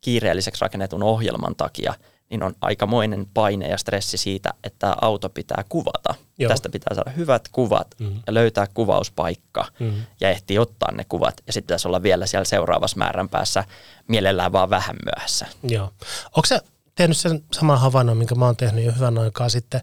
kiireelliseksi 0.00 0.60
rakennetun 0.62 1.02
ohjelman 1.02 1.56
takia, 1.56 1.94
niin 2.34 2.42
on 2.42 2.54
aikamoinen 2.60 3.26
paine 3.34 3.68
ja 3.68 3.78
stressi 3.78 4.16
siitä, 4.16 4.54
että 4.64 4.96
auto 5.00 5.28
pitää 5.28 5.64
kuvata. 5.68 6.14
Joo. 6.38 6.48
Tästä 6.48 6.68
pitää 6.68 6.94
saada 6.94 7.10
hyvät 7.10 7.48
kuvat 7.52 7.94
Mhm. 8.00 8.08
mm. 8.10 8.20
ja 8.26 8.34
löytää 8.34 8.66
kuvauspaikka 8.74 9.64
Mhm. 9.78 10.00
ja 10.20 10.30
ehtii 10.30 10.58
ottaa 10.58 10.92
ne 10.92 11.04
kuvat. 11.08 11.34
Ja 11.46 11.52
sitten 11.52 11.66
pitäisi 11.66 11.88
olla 11.88 12.02
vielä 12.02 12.26
siellä 12.26 12.44
seuraavassa 12.44 12.96
määrän 12.98 13.28
päässä 13.28 13.64
mielellään 14.08 14.52
vaan 14.52 14.70
vähän 14.70 14.96
myöhässä. 15.04 15.46
Joo. 15.62 15.84
Onko 16.26 16.46
sä 16.46 16.62
tehnyt 16.94 17.16
sen 17.16 17.44
saman 17.52 17.80
havainnon, 17.80 18.16
minkä 18.16 18.34
mä 18.34 18.44
oon 18.44 18.56
tehnyt 18.56 18.84
jo 18.84 18.92
hyvän 18.92 19.18
aikaa 19.18 19.48
sitten, 19.48 19.80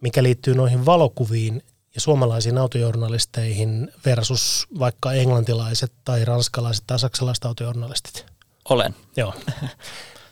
mikä 0.00 0.22
liittyy 0.22 0.54
noihin 0.54 0.86
valokuviin 0.86 1.62
ja 1.94 2.00
suomalaisiin 2.00 2.58
autojournalisteihin 2.58 3.92
versus 4.04 4.66
vaikka 4.78 5.12
englantilaiset 5.12 5.92
tai 6.04 6.24
ranskalaiset 6.24 6.84
tai 6.86 6.98
saksalaiset 6.98 7.44
autojournalistit? 7.44 8.26
Olen. 8.68 8.94
Joo. 9.16 9.34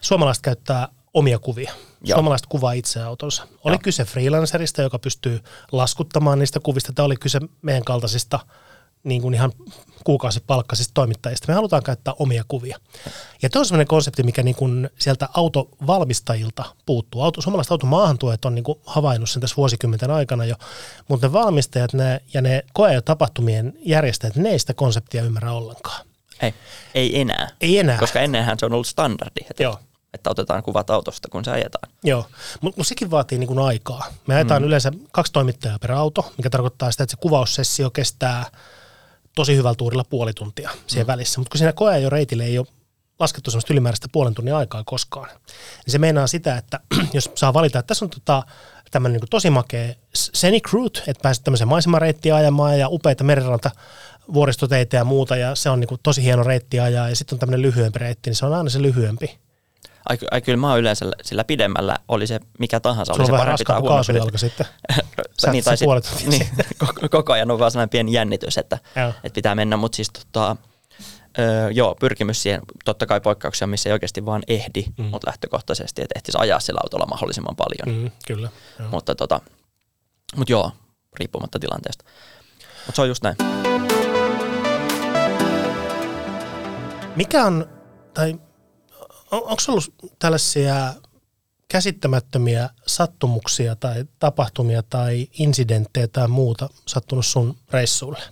Suomalaiset 0.00 0.42
käyttää 0.42 0.88
omia 1.16 1.38
kuvia. 1.38 1.72
Joo. 2.04 2.16
Suomalaiset 2.16 2.46
kuvaa 2.46 2.72
itse 2.72 3.02
autonsa. 3.02 3.42
Oli 3.64 3.74
Joo. 3.74 3.80
kyse 3.82 4.04
freelancerista, 4.04 4.82
joka 4.82 4.98
pystyy 4.98 5.40
laskuttamaan 5.72 6.38
niistä 6.38 6.60
kuvista, 6.60 6.92
tai 6.92 7.04
oli 7.04 7.16
kyse 7.16 7.40
meidän 7.62 7.84
kaltaisista 7.84 8.40
niin 9.04 9.22
kuin 9.22 9.34
ihan 9.34 9.52
kuukausipalkkaisista 10.04 10.94
toimittajista. 10.94 11.48
Me 11.48 11.54
halutaan 11.54 11.82
käyttää 11.82 12.14
omia 12.18 12.44
kuvia. 12.48 12.78
Ja 13.42 13.50
tuo 13.50 13.60
on 13.60 13.66
sellainen 13.66 13.86
konsepti, 13.86 14.22
mikä 14.22 14.42
niin 14.42 14.56
kuin 14.56 14.90
sieltä 14.98 15.28
autovalmistajilta 15.34 16.64
puuttuu. 16.86 17.22
Auto, 17.22 17.40
suomalaiset 17.40 17.70
automaahantuojat 17.70 18.44
on 18.44 18.54
niin 18.54 18.64
kuin 18.64 18.78
havainnut 18.86 19.30
sen 19.30 19.40
tässä 19.40 19.56
vuosikymmenten 19.56 20.10
aikana 20.10 20.44
jo, 20.44 20.54
mutta 21.08 21.26
ne 21.26 21.32
valmistajat 21.32 21.92
ne, 21.92 22.20
ja 22.34 22.40
ne 22.40 22.64
koe- 22.72 22.94
ja 22.94 23.02
tapahtumien 23.02 23.72
järjestäjät, 23.78 24.36
ne 24.36 24.48
ei 24.48 24.58
sitä 24.58 24.74
konseptia 24.74 25.22
ymmärrä 25.22 25.52
ollenkaan. 25.52 26.06
Ei, 26.42 26.54
ei 26.94 27.20
enää. 27.20 27.48
Ei 27.60 27.78
enää. 27.78 27.98
Koska 27.98 28.20
ennenhän 28.20 28.58
se 28.58 28.66
on 28.66 28.72
ollut 28.72 28.86
standardi, 28.86 29.40
Joo. 29.60 29.78
Että 30.16 30.30
otetaan 30.30 30.62
kuvat 30.62 30.90
autosta, 30.90 31.28
kun 31.28 31.44
se 31.44 31.50
ajetaan. 31.50 31.92
Joo, 32.04 32.26
mutta 32.60 32.80
mut 32.80 32.86
sekin 32.86 33.10
vaatii 33.10 33.38
niin 33.38 33.48
kuin 33.48 33.58
aikaa. 33.58 34.06
Me 34.26 34.34
ajetaan 34.34 34.62
mm. 34.62 34.66
yleensä 34.66 34.92
kaksi 35.12 35.32
toimittajaa 35.32 35.78
per 35.78 35.92
auto, 35.92 36.32
mikä 36.36 36.50
tarkoittaa 36.50 36.90
sitä, 36.90 37.02
että 37.02 37.10
se 37.10 37.20
kuvaussessio 37.20 37.90
kestää 37.90 38.44
tosi 39.34 39.56
hyvällä 39.56 39.76
tuurilla 39.76 40.04
puoli 40.04 40.32
tuntia 40.32 40.70
siihen 40.86 41.06
mm. 41.06 41.12
välissä. 41.12 41.40
Mutta 41.40 41.50
kun 41.50 41.58
siinä 41.58 41.72
koe 41.72 42.00
jo 42.00 42.10
reitille 42.10 42.44
ei 42.44 42.58
ole 42.58 42.66
laskettu 43.18 43.50
semmoista 43.50 43.72
ylimääräistä 43.72 44.08
puolen 44.12 44.34
tunnin 44.34 44.54
aikaa 44.54 44.82
koskaan. 44.86 45.28
Niin 45.86 45.92
se 45.92 45.98
meinaa 45.98 46.26
sitä, 46.26 46.56
että 46.56 46.80
jos 47.14 47.30
saa 47.34 47.54
valita, 47.54 47.78
että 47.78 47.86
tässä 47.86 48.04
on 48.04 48.10
tota, 48.10 48.42
tämmöinen 48.90 49.20
niin 49.20 49.30
tosi 49.30 49.50
makea 49.50 49.94
scenic 50.16 50.72
route, 50.72 51.00
että 51.06 51.22
pääset 51.22 51.44
tämmöiseen 51.44 51.68
maisemareittiin 51.68 52.34
ajamaan 52.34 52.78
ja 52.78 52.88
upeita 52.88 53.24
meriranta 53.24 53.70
vuoristoteitä 54.32 54.96
ja 54.96 55.04
muuta, 55.04 55.36
ja 55.36 55.54
se 55.54 55.70
on 55.70 55.80
niin 55.80 55.88
kuin 55.88 56.00
tosi 56.02 56.22
hieno 56.22 56.42
reitti 56.42 56.80
ajaa, 56.80 57.08
ja 57.08 57.16
sitten 57.16 57.36
on 57.36 57.40
tämmöinen 57.40 57.62
lyhyempi 57.62 57.98
reitti, 57.98 58.30
niin 58.30 58.36
se 58.36 58.46
on 58.46 58.54
aina 58.54 58.70
se 58.70 58.82
lyhyempi. 58.82 59.38
Ai, 60.08 60.18
ai 60.30 60.40
kyllä 60.40 60.56
mä 60.58 60.70
oon 60.70 60.78
yleensä 60.78 61.06
sillä 61.22 61.44
pidemmällä, 61.44 61.96
oli 62.08 62.26
se 62.26 62.40
mikä 62.58 62.80
tahansa, 62.80 63.14
Sulla 63.14 63.24
oli 63.24 63.32
se 63.32 63.38
parempi 63.38 63.64
tai 63.64 63.80
huonompi. 63.80 63.96
kaasujalka 63.96 64.38
sitten. 64.38 64.66
Sä 65.42 65.50
niin, 65.52 65.64
tai 65.64 65.76
sit, 65.76 65.88
niin, 66.26 66.48
koko, 66.78 67.08
koko 67.10 67.32
ajan 67.32 67.50
on 67.50 67.58
vaan 67.58 67.70
sellainen 67.70 67.90
pieni 67.90 68.12
jännitys, 68.12 68.58
että, 68.58 68.78
että 68.96 69.34
pitää 69.34 69.54
mennä, 69.54 69.76
mutta 69.76 69.96
siis 69.96 70.10
tota, 70.32 70.56
öö, 71.38 71.70
joo, 71.70 71.94
pyrkimys 72.00 72.42
siihen, 72.42 72.60
totta 72.84 73.06
kai 73.06 73.20
poikkeuksia, 73.20 73.66
missä 73.66 73.88
ei 73.88 73.92
oikeasti 73.92 74.26
vaan 74.26 74.42
ehdi, 74.48 74.84
mm. 74.98 75.04
mutta 75.04 75.28
lähtökohtaisesti, 75.28 76.02
että 76.02 76.18
ehtisi 76.18 76.38
ajaa 76.40 76.60
sillä 76.60 76.80
autolla 76.82 77.06
mahdollisimman 77.06 77.56
paljon. 77.56 78.02
Mm, 78.02 78.10
kyllä. 78.26 78.48
Joo. 78.78 78.88
Mutta 78.90 79.14
tota, 79.14 79.40
mut 80.36 80.50
joo, 80.50 80.72
riippumatta 81.18 81.58
tilanteesta. 81.58 82.04
Mutta 82.86 82.96
se 82.96 83.02
on 83.02 83.08
just 83.08 83.22
näin. 83.22 83.36
Mikä 87.16 87.44
on, 87.44 87.66
tai 88.14 88.34
on, 89.30 89.38
onko 89.42 89.62
ollut 89.68 89.94
tällaisia 90.18 90.94
käsittämättömiä 91.68 92.70
sattumuksia 92.86 93.76
tai 93.76 94.04
tapahtumia 94.18 94.82
tai 94.82 95.28
incidenttejä 95.32 96.08
tai 96.08 96.28
muuta 96.28 96.68
sattunut 96.86 97.26
sun 97.26 97.56
reissuille? 97.70 98.22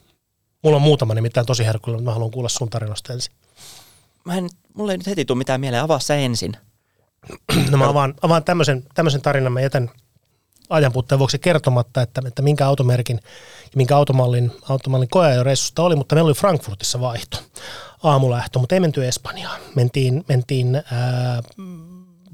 Mulla 0.62 0.76
on 0.76 0.82
muutama 0.82 1.14
nimittäin 1.14 1.46
tosi 1.46 1.66
herkulla, 1.66 1.98
mutta 1.98 2.10
mä 2.10 2.14
haluan 2.14 2.30
kuulla 2.30 2.48
sun 2.48 2.70
tarinasta 2.70 3.12
ensin. 3.12 3.34
Mä 4.24 4.36
en, 4.36 4.48
mulle 4.74 4.92
ei 4.92 4.98
nyt 4.98 5.06
heti 5.06 5.24
tule 5.24 5.38
mitään 5.38 5.60
mieleen, 5.60 5.82
avaa 5.82 5.98
sä 5.98 6.16
ensin. 6.16 6.56
No 7.70 7.78
mä 7.78 7.88
avaan, 7.88 8.14
avaan 8.22 8.44
tämmöisen, 8.44 8.82
tämmöisen 8.94 9.22
tarinan, 9.22 9.52
mä 9.52 9.60
jätän 9.60 9.90
ajanpuutteen 10.70 11.18
vuoksi 11.18 11.38
kertomatta, 11.38 12.02
että, 12.02 12.22
että 12.26 12.42
minkä 12.42 12.66
automerkin 12.66 13.20
ja 13.62 13.76
minkä 13.76 13.96
automallin, 13.96 14.52
automallin 14.68 15.08
koeajoreissusta 15.08 15.82
oli, 15.82 15.96
mutta 15.96 16.14
meillä 16.14 16.28
oli 16.28 16.34
Frankfurtissa 16.34 17.00
vaihto, 17.00 17.38
aamulähtö, 18.04 18.58
mutta 18.58 18.74
ei 18.74 18.80
menty 18.80 19.08
Espanjaan. 19.08 19.60
Mentiin, 19.74 20.24
mentiin 20.28 20.74
ää, 20.76 21.42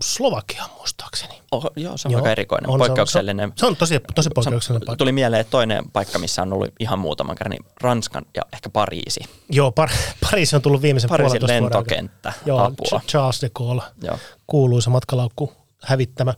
Slovakiaan 0.03 0.71
muistaakseni. 0.77 1.35
Oh, 1.53 1.71
joo, 1.77 1.97
se 1.97 2.09
on 2.09 2.13
Joo, 2.13 2.19
aika 2.19 2.31
erikoinen, 2.33 2.71
on, 2.71 2.73
se 2.73 2.75
on- 2.75 2.79
poikkeuksellinen. 2.89 3.53
Se 3.57 3.67
on 3.67 3.77
tosi, 3.77 4.01
tosi 4.15 4.27
Se 4.29 4.31
poikkeuksellinen 4.35 4.87
paikka. 4.87 4.99
Tuli 4.99 5.13
mieleen, 5.13 5.41
että 5.41 5.51
toinen 5.51 5.91
paikka, 5.93 6.19
missä 6.19 6.43
on 6.43 6.53
ollut 6.53 6.69
ihan 6.81 6.99
muutaman 6.99 7.37
kerran, 7.37 7.51
niin 7.51 7.65
Ranskan 7.81 8.25
ja 8.37 8.43
ehkä 8.53 8.71
Pariisi. 8.71 9.21
Joo, 9.51 9.73
Par- 9.81 9.95
Pariisi 10.31 10.57
on 10.57 10.63
tullut 10.63 10.83
viimeisen 10.83 11.09
Pariisin 11.11 11.39
puolentoista 11.41 11.79
lentokenttä, 11.79 12.33
Joo, 12.47 12.59
apua. 12.59 13.01
Ch- 13.01 13.07
Charles 13.07 13.43
de 13.43 13.51
Gaulle, 13.55 13.83
Joo. 14.03 14.19
kuuluisa 14.47 14.91
matkalaukku 14.91 15.53
hävittämä. 15.83 16.35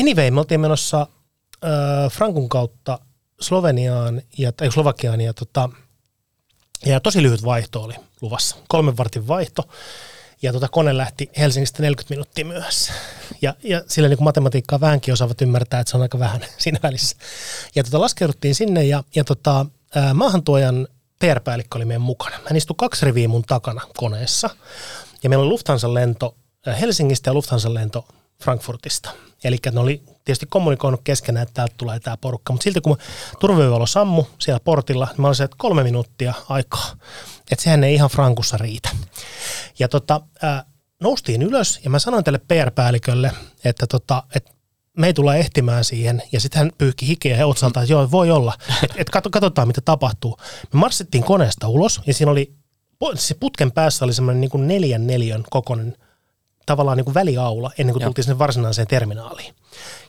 Anyway, 0.00 0.30
me 0.30 0.40
oltiin 0.40 0.60
menossa 0.60 1.06
äh, 1.64 2.10
Frankun 2.12 2.48
kautta 2.48 2.98
Sloveniaan 3.40 4.22
ja, 4.38 4.52
tai 4.52 4.72
Slovakiaan 4.72 5.20
ja, 5.20 5.34
tota, 5.34 5.68
ja 6.86 7.00
tosi 7.00 7.22
lyhyt 7.22 7.44
vaihto 7.44 7.82
oli 7.82 7.94
luvassa. 8.20 8.56
Kolmen 8.68 8.96
vartin 8.96 9.28
vaihto. 9.28 9.68
Ja 10.42 10.52
tota, 10.52 10.68
kone 10.68 10.96
lähti 10.96 11.30
Helsingistä 11.38 11.82
40 11.82 12.14
minuuttia 12.14 12.44
myöhässä. 12.44 12.92
Ja, 13.42 13.54
ja 13.62 13.82
sillä 13.86 14.08
niin 14.08 14.24
matematiikkaa 14.24 14.80
vähänkin 14.80 15.14
osaavat 15.14 15.42
ymmärtää, 15.42 15.80
että 15.80 15.90
se 15.90 15.96
on 15.96 16.02
aika 16.02 16.18
vähän 16.18 16.40
siinä 16.58 16.78
välissä. 16.82 17.16
Ja 17.74 17.84
tota, 17.84 18.00
laskeuduttiin 18.00 18.54
sinne 18.54 18.84
ja, 18.84 19.04
ja 19.14 19.24
tota, 19.24 19.66
maahantuojan 20.14 20.88
PR-päällikkö 21.18 21.78
oli 21.78 21.84
meidän 21.84 22.02
mukana. 22.02 22.36
Hän 22.44 22.56
istui 22.56 22.74
kaksi 22.78 23.06
riviä 23.06 23.28
mun 23.28 23.42
takana 23.42 23.82
koneessa. 23.96 24.50
Ja 25.22 25.28
meillä 25.28 25.42
oli 25.42 25.48
Lufthansa-lento 25.48 26.34
Helsingistä 26.80 27.30
ja 27.30 27.34
Lufthansa-lento 27.34 28.04
Frankfurtista. 28.42 29.10
Eli 29.44 29.56
ne 29.72 29.80
oli 29.80 30.02
tietysti 30.28 30.46
kommunikoinut 30.46 31.00
keskenään, 31.04 31.42
että 31.42 31.54
täältä 31.54 31.74
tulee 31.76 32.00
tämä 32.00 32.16
porukka. 32.16 32.52
Mutta 32.52 32.64
silti 32.64 32.80
kun 32.80 32.98
turvavalo 33.40 33.86
sammu 33.86 34.24
siellä 34.38 34.60
portilla, 34.60 35.04
niin 35.04 35.20
mä 35.20 35.26
olisin, 35.26 35.44
että 35.44 35.56
kolme 35.58 35.82
minuuttia 35.82 36.34
aikaa. 36.48 36.90
Että 37.50 37.62
sehän 37.62 37.84
ei 37.84 37.94
ihan 37.94 38.10
Frankussa 38.10 38.56
riitä. 38.56 38.88
Ja 39.78 39.88
tota, 39.88 40.20
ää, 40.42 40.64
noustiin 41.02 41.42
ylös 41.42 41.80
ja 41.84 41.90
mä 41.90 41.98
sanoin 41.98 42.24
tälle 42.24 42.38
PR-päällikölle, 42.38 43.32
että 43.64 43.86
tota, 43.86 44.22
et 44.34 44.50
me 44.98 45.06
ei 45.06 45.14
tulla 45.14 45.34
ehtimään 45.34 45.84
siihen. 45.84 46.22
Ja 46.32 46.40
sitten 46.40 46.58
hän 46.58 46.70
pyyhki 46.78 47.06
hikeä 47.06 47.36
ja 47.36 47.46
otsalta, 47.46 47.82
että 47.82 47.92
joo, 47.92 48.10
voi 48.10 48.30
olla. 48.30 48.54
Että 48.82 48.94
et 48.98 49.10
katsotaan, 49.30 49.68
mitä 49.68 49.80
tapahtuu. 49.80 50.36
Me 50.72 50.78
marssittiin 50.78 51.24
koneesta 51.24 51.68
ulos 51.68 52.00
ja 52.06 52.14
siinä 52.14 52.30
oli, 52.32 52.54
se 53.14 53.34
putken 53.34 53.72
päässä 53.72 54.04
oli 54.04 54.12
semmoinen 54.14 54.40
niin 54.40 54.68
neljän 54.68 55.06
neljön 55.06 55.44
kokoinen 55.50 55.96
tavallaan 56.68 56.96
niin 56.96 57.04
kuin 57.04 57.14
väliaula 57.14 57.70
ennen 57.78 57.92
kuin 57.92 58.00
Joo. 58.02 58.08
tultiin 58.08 58.24
sinne 58.24 58.38
varsinaiseen 58.38 58.88
terminaaliin. 58.88 59.54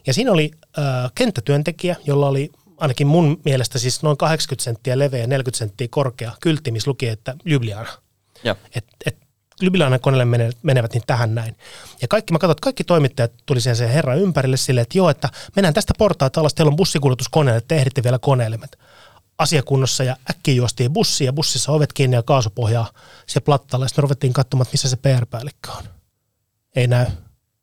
Ja 0.07 0.13
siinä 0.13 0.31
oli 0.31 0.51
äh, 0.77 1.11
kenttätyöntekijä, 1.15 1.95
jolla 2.05 2.27
oli 2.27 2.51
ainakin 2.77 3.07
mun 3.07 3.41
mielestä 3.45 3.79
siis 3.79 4.03
noin 4.03 4.17
80 4.17 4.63
senttiä 4.63 4.99
leveä 4.99 5.21
ja 5.21 5.27
40 5.27 5.57
senttiä 5.57 5.87
korkea 5.91 6.31
kyltti, 6.41 6.71
missä 6.71 6.89
luki, 6.89 7.07
että 7.07 7.35
Ljubljana. 7.45 7.89
Joo. 8.43 8.55
Et, 8.75 8.85
et 9.05 9.17
Ljubljanan 9.61 9.99
koneelle 9.99 10.25
mene- 10.25 10.51
menevät 10.63 10.93
niin 10.93 11.03
tähän 11.07 11.35
näin. 11.35 11.55
Ja 12.01 12.07
kaikki, 12.07 12.33
mä 12.33 12.39
katsoin, 12.39 12.51
että 12.51 12.63
kaikki 12.63 12.83
toimittajat 12.83 13.31
tuli 13.45 13.61
sen, 13.61 13.75
sen 13.75 13.89
herran 13.89 14.17
ympärille 14.17 14.57
silleen, 14.57 14.81
että 14.81 14.97
joo, 14.97 15.09
että 15.09 15.29
mennään 15.55 15.73
tästä 15.73 15.93
portaat 15.97 16.37
alas, 16.37 16.53
teillä 16.53 16.69
on 16.69 16.75
bussikuljetus 16.75 17.29
koneelle, 17.29 17.57
että 17.57 17.67
te 17.67 17.75
ehditte 17.75 18.03
vielä 18.03 18.19
koneelle. 18.19 18.59
Asiakunnossa 19.37 20.03
ja 20.03 20.15
äkkiä 20.29 20.53
juostiin 20.53 20.93
bussiin 20.93 21.25
ja 21.25 21.33
bussissa 21.33 21.71
ovet 21.71 21.93
kiinni 21.93 22.15
ja 22.15 22.23
kaasupohjaa 22.23 22.91
se 23.27 23.39
plattalla. 23.39 23.85
Ja 23.85 23.89
sitten 23.89 24.01
me 24.01 24.05
ruvettiin 24.05 24.33
katsomaan, 24.33 24.61
että 24.61 24.73
missä 24.73 24.89
se 24.89 24.97
PR-päällikkö 24.97 25.71
on. 25.71 25.98
Ei 26.75 26.87
näy. 26.87 27.05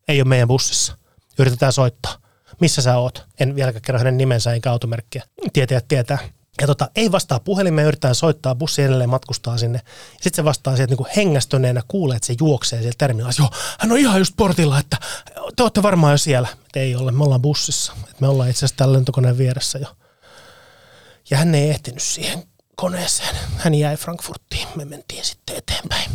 Ei 0.08 0.20
ole 0.20 0.28
meidän 0.28 0.48
bussissa. 0.48 0.96
Yritetään 1.38 1.72
soittaa. 1.72 2.18
Missä 2.60 2.82
sä 2.82 2.98
oot? 2.98 3.26
En 3.40 3.54
vieläkään 3.54 3.82
kerro 3.82 3.98
hänen 3.98 4.18
nimensä 4.18 4.52
eikä 4.52 4.70
automerkkiä. 4.70 5.22
Tietäjät 5.52 5.88
tietää. 5.88 6.18
Ja 6.60 6.66
tota, 6.66 6.90
ei 6.96 7.12
vastaa 7.12 7.40
puhelimeen, 7.40 7.86
yritetään 7.86 8.14
soittaa, 8.14 8.54
bussi 8.54 8.82
edelleen 8.82 9.10
matkustaa 9.10 9.58
sinne. 9.58 9.80
Sitten 10.12 10.34
se 10.34 10.44
vastaa 10.44 10.76
sieltä 10.76 10.94
niin 10.94 11.06
hengästyneenä, 11.16 11.82
kuulee, 11.88 12.16
että 12.16 12.26
se 12.26 12.34
juoksee 12.40 12.80
sieltä 12.80 12.98
terminaalissa. 12.98 13.42
Joo, 13.42 13.50
hän 13.78 13.92
on 13.92 13.98
ihan 13.98 14.18
just 14.18 14.34
portilla, 14.36 14.78
että 14.78 14.96
te 15.56 15.62
olette 15.62 15.82
varmaan 15.82 16.12
jo 16.12 16.18
siellä. 16.18 16.48
Et 16.66 16.76
ei 16.76 16.96
ole, 16.96 17.12
me 17.12 17.24
ollaan 17.24 17.42
bussissa. 17.42 17.92
Et 18.10 18.20
me 18.20 18.28
ollaan 18.28 18.50
itse 18.50 18.58
asiassa 18.58 18.76
täällä 18.76 18.96
lentokoneen 18.96 19.38
vieressä 19.38 19.78
jo. 19.78 19.96
Ja 21.30 21.38
hän 21.38 21.54
ei 21.54 21.70
ehtinyt 21.70 22.02
siihen 22.02 22.44
koneeseen. 22.76 23.36
Hän 23.56 23.74
jäi 23.74 23.96
Frankfurtiin. 23.96 24.68
Me 24.74 24.84
mentiin 24.84 25.24
sitten 25.24 25.56
eteenpäin. 25.56 26.10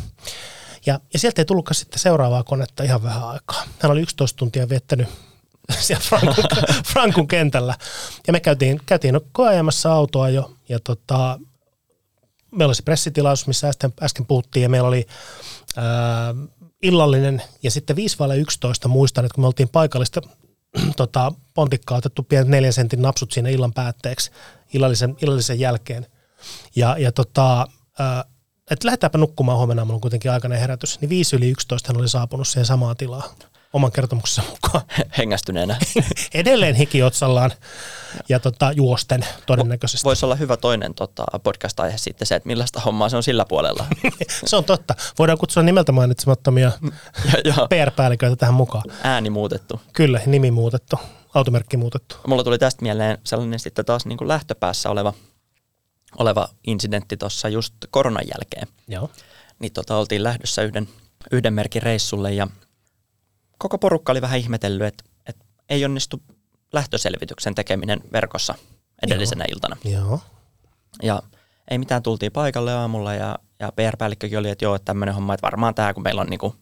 Ja, 0.85 0.99
ja 1.13 1.19
sieltä 1.19 1.41
ei 1.41 1.45
tullutkaan 1.45 1.75
sitten 1.75 1.99
seuraavaa 1.99 2.43
konetta 2.43 2.83
ihan 2.83 3.03
vähän 3.03 3.27
aikaa. 3.27 3.63
Hän 3.79 3.91
oli 3.91 4.01
11 4.01 4.37
tuntia 4.37 4.69
viettänyt 4.69 5.07
siellä 5.79 6.03
Frankun, 6.03 6.43
Frankun 6.93 7.27
kentällä. 7.27 7.75
Ja 8.27 8.33
me 8.33 8.39
käytiin, 8.39 8.81
käytiin 8.85 9.19
koeajamassa 9.31 9.93
autoa 9.93 10.29
jo. 10.29 10.51
Ja 10.69 10.79
tota, 10.79 11.39
meillä 12.51 12.69
oli 12.69 12.75
se 12.75 12.83
pressitilaus, 12.83 13.47
missä 13.47 13.69
äsken, 13.69 13.93
äsken 14.01 14.25
puhuttiin. 14.25 14.63
Ja 14.63 14.69
meillä 14.69 14.87
oli 14.87 15.07
ää, 15.77 16.35
illallinen. 16.81 17.41
Ja 17.63 17.71
sitten 17.71 17.95
5 17.95 18.19
vaille 18.19 18.37
11 18.37 18.87
muistan, 18.87 19.25
että 19.25 19.35
kun 19.35 19.43
me 19.43 19.47
oltiin 19.47 19.69
paikallista 19.69 20.21
tota, 20.97 21.31
pontikkaa 21.53 21.97
otettu 21.97 22.23
pienet 22.23 22.47
neljän 22.47 22.73
sentin 22.73 23.01
napsut 23.01 23.31
siinä 23.31 23.49
illan 23.49 23.73
päätteeksi 23.73 24.31
illallisen, 24.73 25.17
illallisen 25.21 25.59
jälkeen. 25.59 26.07
Ja, 26.75 26.97
ja 26.97 27.11
tota, 27.11 27.67
ää, 27.99 28.25
että 28.71 28.87
lähdetäänpä 28.87 29.17
nukkumaan 29.17 29.57
huomenna, 29.57 29.85
mulla 29.85 29.95
on 29.95 30.01
kuitenkin 30.01 30.31
aikainen 30.31 30.59
herätys, 30.59 31.01
niin 31.01 31.09
5 31.09 31.35
yli 31.35 31.49
11 31.49 31.89
hän 31.89 31.97
oli 31.97 32.09
saapunut 32.09 32.47
siihen 32.47 32.65
samaan 32.65 32.97
tilaan 32.97 33.29
oman 33.73 33.91
kertomuksensa 33.91 34.43
mukaan. 34.51 34.83
Hengästyneenä. 35.17 35.77
Edelleen 36.33 36.75
hikiotsallaan 36.75 37.51
ja 38.29 38.39
tota, 38.39 38.71
juosten 38.71 39.25
todennäköisesti. 39.45 40.03
Voisi 40.03 40.25
olla 40.25 40.35
hyvä 40.35 40.57
toinen 40.57 40.93
tota, 40.93 41.25
podcast-aihe 41.43 41.97
sitten 41.97 42.27
se, 42.27 42.35
että 42.35 42.47
millaista 42.47 42.79
hommaa 42.79 43.09
se 43.09 43.17
on 43.17 43.23
sillä 43.23 43.45
puolella. 43.49 43.85
Se 44.45 44.55
on 44.55 44.63
totta. 44.63 44.95
Voidaan 45.19 45.37
kutsua 45.37 45.63
nimeltä 45.63 45.91
mainitsemattomia 45.91 46.71
ja 47.45 47.67
PR-päälliköitä 47.69 48.35
tähän 48.35 48.55
mukaan. 48.55 48.83
ääni 49.03 49.29
muutettu. 49.29 49.81
Kyllä, 49.93 50.21
nimi 50.25 50.51
muutettu, 50.51 50.95
automerkki 51.33 51.77
muutettu. 51.77 52.15
Mulla 52.27 52.43
tuli 52.43 52.59
tästä 52.59 52.81
mieleen 52.81 53.17
sellainen 53.23 53.59
sitten 53.59 53.85
taas 53.85 54.05
niin 54.05 54.17
kuin 54.17 54.27
lähtöpäässä 54.27 54.89
oleva, 54.89 55.13
oleva 56.17 56.49
incidentti 56.67 57.17
tuossa 57.17 57.49
just 57.49 57.73
koronan 57.89 58.27
jälkeen. 58.27 58.67
Joo. 58.87 59.09
Niin 59.59 59.73
tota, 59.73 59.97
oltiin 59.97 60.23
lähdössä 60.23 60.61
yhden, 60.61 60.89
yhden 61.31 61.53
merkin 61.53 61.81
reissulle 61.81 62.33
ja 62.33 62.47
koko 63.57 63.77
porukka 63.77 64.11
oli 64.11 64.21
vähän 64.21 64.39
ihmetellyt, 64.39 64.87
että, 64.87 65.03
että 65.25 65.45
ei 65.69 65.85
onnistu 65.85 66.21
lähtöselvityksen 66.73 67.55
tekeminen 67.55 68.01
verkossa 68.13 68.55
edellisenä 69.03 69.43
Joo. 69.43 69.55
iltana. 69.55 69.77
Joo. 69.83 70.19
Ja 71.03 71.23
ei 71.71 71.77
mitään, 71.77 72.03
tultiin 72.03 72.31
paikalle 72.31 72.73
aamulla 72.73 73.13
ja, 73.13 73.39
ja 73.59 73.71
PR-päällikkökin 73.71 74.39
oli, 74.39 74.49
että 74.49 74.65
joo, 74.65 74.75
että 74.75 74.85
tämmöinen 74.85 75.15
homma, 75.15 75.33
että 75.33 75.45
varmaan 75.45 75.75
tämä, 75.75 75.93
kun 75.93 76.03
meillä 76.03 76.21
on 76.21 76.27
niinku 76.27 76.55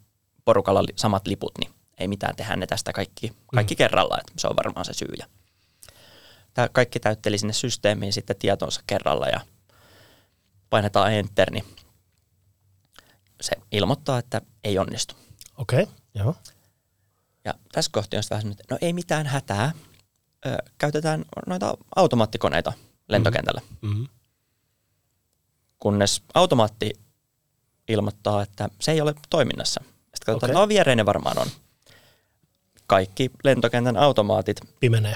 porukalla 0.45 0.83
samat 0.95 1.27
liput, 1.27 1.57
niin 1.57 1.73
ei 1.97 2.07
mitään 2.07 2.35
tehdä 2.35 2.55
ne 2.55 2.67
tästä 2.67 2.93
kaikki, 2.93 3.33
kaikki 3.55 3.73
mm. 3.73 3.77
kerralla, 3.77 4.17
että 4.19 4.33
se 4.37 4.47
on 4.47 4.55
varmaan 4.55 4.85
se 4.85 4.93
syy. 4.93 5.13
Ja 5.19 5.25
tää 6.59 6.69
kaikki 6.69 6.99
täytteli 6.99 7.37
sinne 7.37 7.53
systeemiin 7.53 8.13
sitten 8.13 8.35
tietonsa 8.35 8.81
kerralla 8.87 9.27
ja 9.27 9.39
painetaan 10.69 11.13
enter, 11.13 11.51
niin 11.51 11.65
se 13.41 13.55
ilmoittaa, 13.71 14.19
että 14.19 14.41
ei 14.63 14.79
onnistu. 14.79 15.15
Okei, 15.57 15.83
okay, 15.83 15.95
joo. 16.13 16.35
Ja 17.45 17.53
tässä 17.71 17.91
kohtaa 17.93 18.17
on 18.17 18.23
sitten 18.23 18.37
vähän 18.37 18.51
että 18.51 18.75
no 18.75 18.77
ei 18.81 18.93
mitään 18.93 19.25
hätää, 19.25 19.71
ö, 20.45 20.57
käytetään 20.77 21.25
noita 21.47 21.77
automaattikoneita 21.95 22.73
lentokentällä. 23.09 23.61
Mm-hmm. 23.81 24.07
Kunnes 25.79 26.23
automaatti 26.33 26.93
ilmoittaa, 27.87 28.41
että 28.41 28.69
se 28.81 28.91
ei 28.91 29.01
ole 29.01 29.13
toiminnassa. 29.29 29.81
Sitten 29.85 30.25
katsotaan, 30.25 30.51
okay. 30.51 30.61
no 30.61 30.67
viereinen 30.67 31.05
varmaan 31.05 31.37
on. 31.37 31.47
Kaikki 32.87 33.31
lentokentän 33.43 33.97
automaatit 33.97 34.57
Pimenee, 34.79 35.15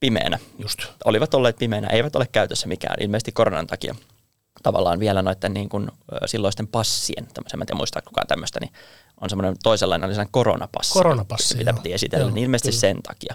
pimeänä. 0.00 0.38
just. 0.58 0.80
Olivat 1.04 1.34
olleet 1.34 1.56
pimeänä, 1.56 1.88
eivät 1.88 2.16
ole 2.16 2.26
käytössä 2.32 2.68
mikään, 2.68 2.96
ilmeisesti 3.02 3.32
koronan 3.32 3.66
takia. 3.66 3.94
Tavallaan 4.62 5.00
vielä 5.00 5.22
noiden 5.22 5.54
niin 5.54 5.68
kuin, 5.68 5.88
silloisten 6.26 6.68
passien, 6.68 7.26
tämmöisen, 7.34 7.58
mä 7.58 7.62
en 7.62 7.66
tiedä 7.66 7.76
muistaa 7.76 8.02
kukaan 8.02 8.26
tämmöistä, 8.26 8.60
niin 8.60 8.72
on 9.20 9.30
semmoinen 9.30 9.56
toisenlainen, 9.62 10.06
oli 10.06 10.14
sellainen 10.14 10.32
koronapassi. 10.32 10.92
Koronapassi, 10.92 11.56
Mitä 11.56 11.72
piti 11.72 11.92
esitellä, 11.92 12.24
Joo, 12.24 12.34
niin 12.34 12.44
ilmeisesti 12.44 12.70
kyllä. 12.70 12.80
sen 12.80 13.02
takia. 13.02 13.34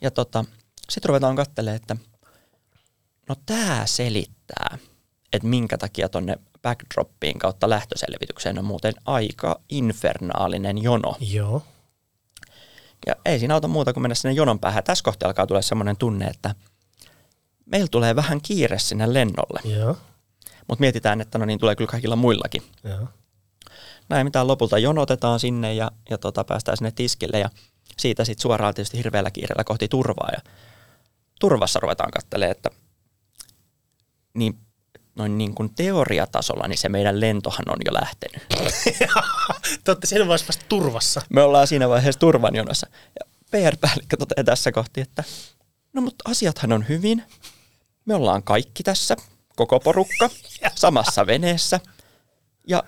Ja 0.00 0.10
tota, 0.10 0.44
sitten 0.90 1.08
ruvetaan 1.08 1.36
katselemaan, 1.36 1.76
että 1.76 1.96
no 3.28 3.34
tämä 3.46 3.82
selittää, 3.86 4.78
että 5.32 5.48
minkä 5.48 5.78
takia 5.78 6.08
tonne 6.08 6.36
backdroppiin 6.62 7.38
kautta 7.38 7.70
lähtöselvitykseen 7.70 8.58
on 8.58 8.64
muuten 8.64 8.94
aika 9.04 9.60
infernaalinen 9.68 10.82
jono. 10.82 11.16
Joo, 11.20 11.62
Ja 13.06 13.14
ei 13.24 13.38
siinä 13.38 13.54
auta 13.54 13.68
muuta 13.68 13.92
kuin 13.92 14.02
mennä 14.02 14.14
sinne 14.14 14.32
jonon 14.32 14.58
päähän. 14.58 14.84
Tässä 14.84 15.04
kohtaa 15.04 15.28
alkaa 15.28 15.46
tulla 15.46 15.62
semmoinen 15.62 15.96
tunne, 15.96 16.26
että 16.26 16.54
meillä 17.66 17.88
tulee 17.90 18.16
vähän 18.16 18.40
kiire 18.40 18.78
sinne 18.78 19.14
lennolle. 19.14 19.60
joo, 19.64 19.96
Mutta 20.68 20.80
mietitään, 20.80 21.20
että 21.20 21.38
no 21.38 21.44
niin 21.44 21.58
tulee 21.58 21.76
kyllä 21.76 21.90
kaikilla 21.90 22.16
muillakin. 22.16 22.62
joo. 22.84 23.08
Näin 24.08 24.26
mitä 24.26 24.46
lopulta 24.46 24.78
jonotetaan 24.78 25.40
sinne 25.40 25.74
ja, 25.74 25.90
ja 26.10 26.18
tota, 26.18 26.44
päästään 26.44 26.76
sinne 26.76 26.90
tiskille 26.90 27.38
ja 27.38 27.50
siitä 27.98 28.24
sitten 28.24 28.42
suoraan 28.42 28.74
tietysti 28.74 28.98
hirveällä 28.98 29.30
kiireellä 29.30 29.64
kohti 29.64 29.88
turvaa. 29.88 30.30
Ja 30.32 30.52
turvassa 31.40 31.80
ruvetaan 31.80 32.10
katselemaan, 32.10 32.50
että 32.56 32.70
niin, 34.34 34.58
noin 35.16 35.38
niin 35.38 35.54
kuin 35.54 35.74
teoriatasolla 35.74 36.68
niin 36.68 36.78
se 36.78 36.88
meidän 36.88 37.20
lentohan 37.20 37.70
on 37.70 37.78
jo 37.84 37.94
lähtenyt. 37.94 38.46
Te 39.84 39.90
olette 39.90 40.06
siinä 40.06 40.26
vaiheessa 40.26 40.48
vasta 40.48 40.64
turvassa. 40.68 41.22
Me 41.28 41.42
ollaan 41.42 41.66
siinä 41.66 41.88
vaiheessa 41.88 42.18
turvan 42.18 42.56
jonossa. 42.56 42.86
Ja 43.20 43.26
PR-päällikkö 43.50 44.16
toteaa 44.16 44.44
tässä 44.44 44.72
kohti, 44.72 45.00
että 45.00 45.24
no 45.92 46.02
mutta 46.02 46.30
asiathan 46.30 46.72
on 46.72 46.88
hyvin. 46.88 47.22
Me 48.04 48.14
ollaan 48.14 48.42
kaikki 48.42 48.82
tässä, 48.82 49.16
koko 49.56 49.80
porukka, 49.80 50.30
samassa 50.74 51.26
veneessä. 51.26 51.80
Ja 52.68 52.82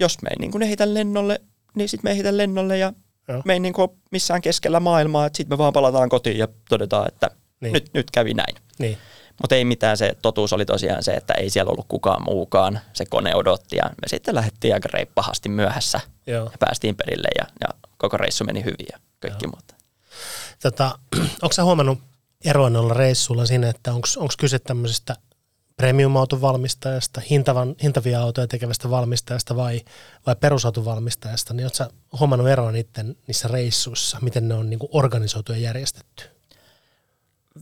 jos 0.00 0.22
me 0.22 0.28
ei 0.30 0.36
niin 0.38 0.50
kuin 0.50 0.62
ehitä 0.62 0.94
lennolle, 0.94 1.40
niin 1.74 1.88
sitten 1.88 2.08
me 2.08 2.12
ehitä 2.12 2.36
lennolle 2.36 2.78
ja 2.78 2.92
Joo. 3.28 3.42
me 3.44 3.52
ei 3.52 3.60
niin 3.60 3.74
kuin 3.74 3.88
missään 4.10 4.42
keskellä 4.42 4.80
maailmaa, 4.80 5.26
että 5.26 5.36
sitten 5.36 5.54
me 5.54 5.58
vaan 5.58 5.72
palataan 5.72 6.08
kotiin 6.08 6.38
ja 6.38 6.48
todetaan, 6.68 7.08
että 7.08 7.30
niin. 7.60 7.72
nyt, 7.72 7.90
nyt 7.94 8.10
kävi 8.10 8.34
näin. 8.34 8.56
Niin, 8.78 8.98
Mutta 9.40 9.54
ei 9.54 9.64
mitään, 9.64 9.96
se 9.96 10.16
totuus 10.22 10.52
oli 10.52 10.64
tosiaan 10.64 11.02
se, 11.02 11.12
että 11.12 11.34
ei 11.34 11.50
siellä 11.50 11.70
ollut 11.70 11.86
kukaan 11.88 12.22
muukaan. 12.22 12.80
Se 12.92 13.04
kone 13.06 13.34
odotti 13.34 13.76
ja 13.76 13.84
me 13.84 14.08
sitten 14.08 14.34
lähdettiin 14.34 14.74
aika 14.74 14.88
reippahasti 14.92 15.48
myöhässä 15.48 16.00
joo. 16.26 16.44
ja 16.44 16.58
päästiin 16.58 16.96
perille 16.96 17.28
ja, 17.38 17.44
ja 17.60 17.68
koko 17.98 18.16
reissu 18.16 18.44
meni 18.44 18.64
hyvin 18.64 18.86
ja 18.92 18.98
kaikki 19.20 19.46
muut. 19.46 19.72
Tota, 20.62 20.98
onko 21.42 21.52
sä 21.52 21.64
huomannut 21.64 21.98
eroa 22.44 22.70
noilla 22.70 22.94
reissuilla 22.94 23.46
siinä, 23.46 23.68
että 23.68 23.92
onko 23.92 24.28
kyse 24.38 24.58
tämmöisestä 24.58 25.16
premium-auton 25.76 26.40
valmistajasta, 26.40 27.20
hintavan, 27.30 27.74
hintavia 27.82 28.22
autoja 28.22 28.46
tekevästä 28.46 28.90
valmistajasta 28.90 29.56
vai, 29.56 29.80
vai 30.26 30.36
perusauton 30.36 30.84
valmistajasta, 30.84 31.54
niin 31.54 31.70
sä 31.72 31.90
huomannut 32.20 32.48
eroa 32.48 32.72
niiden, 32.72 33.16
niissä 33.26 33.48
reissuissa, 33.48 34.18
miten 34.20 34.48
ne 34.48 34.54
on 34.54 34.70
niinku 34.70 34.88
organisoitu 34.92 35.52
ja 35.52 35.58
järjestetty? 35.58 36.24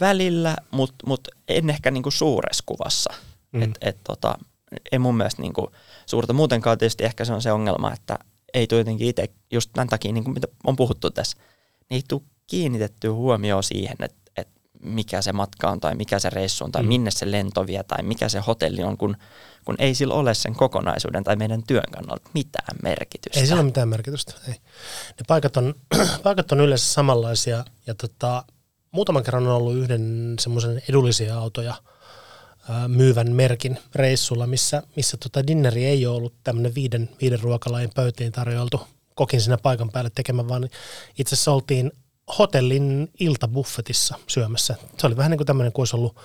Välillä, 0.00 0.56
mutta 0.70 1.06
mut 1.06 1.28
en 1.48 1.70
ehkä 1.70 1.90
niinku 1.90 2.10
suuressa 2.10 2.64
kuvassa. 2.66 3.14
Mm. 3.52 3.62
Et, 3.62 3.70
et 3.80 3.96
tota, 4.04 4.38
ei 4.92 4.98
mun 4.98 5.16
mielestä 5.16 5.42
niinku 5.42 5.72
suurta. 6.06 6.32
Muutenkaan 6.32 6.78
tietysti 6.78 7.04
ehkä 7.04 7.24
se 7.24 7.32
on 7.32 7.42
se 7.42 7.52
ongelma, 7.52 7.92
että 7.92 8.18
ei 8.54 8.66
tule 8.66 8.80
jotenkin 8.80 9.08
itse, 9.08 9.30
just 9.50 9.70
tämän 9.72 9.88
takia, 9.88 10.12
niin 10.12 10.24
kuin 10.24 10.34
mitä 10.34 10.48
on 10.64 10.76
puhuttu 10.76 11.10
tässä, 11.10 11.36
niin 11.38 11.96
ei 11.96 12.02
tule 12.08 12.22
kiinnitetty 12.46 13.08
huomioon 13.08 13.62
siihen, 13.62 13.96
että, 14.00 14.30
että 14.36 14.60
mikä 14.82 15.22
se 15.22 15.32
matka 15.32 15.70
on 15.70 15.80
tai 15.80 15.94
mikä 15.94 16.18
se 16.18 16.30
reissu 16.30 16.64
on 16.64 16.72
tai 16.72 16.82
mm. 16.82 16.88
minne 16.88 17.10
se 17.10 17.30
lento 17.30 17.66
vie 17.66 17.82
tai 17.82 18.02
mikä 18.02 18.28
se 18.28 18.40
hotelli 18.40 18.82
on, 18.82 18.96
kun, 18.96 19.16
kun 19.64 19.74
ei 19.78 19.94
sillä 19.94 20.14
ole 20.14 20.34
sen 20.34 20.54
kokonaisuuden 20.54 21.24
tai 21.24 21.36
meidän 21.36 21.62
työn 21.66 21.90
kannalta 21.92 22.30
mitään 22.34 22.76
merkitystä. 22.82 23.40
Ei 23.40 23.46
sillä 23.46 23.60
ole 23.60 23.66
mitään 23.66 23.88
merkitystä. 23.88 24.34
Ei. 24.48 24.54
Ne 25.08 25.24
paikat 25.26 25.56
on, 25.56 25.74
paikat 26.22 26.52
on 26.52 26.60
yleensä 26.60 26.92
samanlaisia 26.92 27.64
ja 27.86 27.94
tota, 27.94 28.44
muutaman 28.90 29.22
kerran 29.22 29.46
on 29.46 29.56
ollut 29.56 29.76
yhden 29.76 30.34
semmoisen 30.40 30.82
edullisia 30.88 31.38
autoja 31.38 31.74
myyvän 32.88 33.32
merkin 33.32 33.78
reissulla, 33.94 34.46
missä, 34.46 34.82
missä 34.96 35.16
tota 35.16 35.46
dinneri 35.46 35.84
ei 35.84 36.06
ole 36.06 36.16
ollut 36.16 36.34
tämmöinen 36.44 36.74
viiden, 36.74 37.10
viiden 37.20 37.40
ruokalajin 37.40 37.90
pöytiin 37.94 38.32
tarjoiltu 38.32 38.80
kokin 39.14 39.40
siinä 39.40 39.58
paikan 39.58 39.90
päälle 39.90 40.10
tekemään, 40.14 40.48
vaan 40.48 40.68
itse 41.18 41.34
asiassa 41.34 41.52
oltiin 41.52 41.92
hotellin 42.38 43.10
iltabuffetissa 43.20 44.18
syömässä. 44.26 44.74
Se 44.98 45.06
oli 45.06 45.16
vähän 45.16 45.30
niin 45.30 45.38
kuin 45.38 45.46
tämmöinen, 45.46 45.72
kuin 45.72 45.80
olisi 45.80 45.96
ollut 45.96 46.16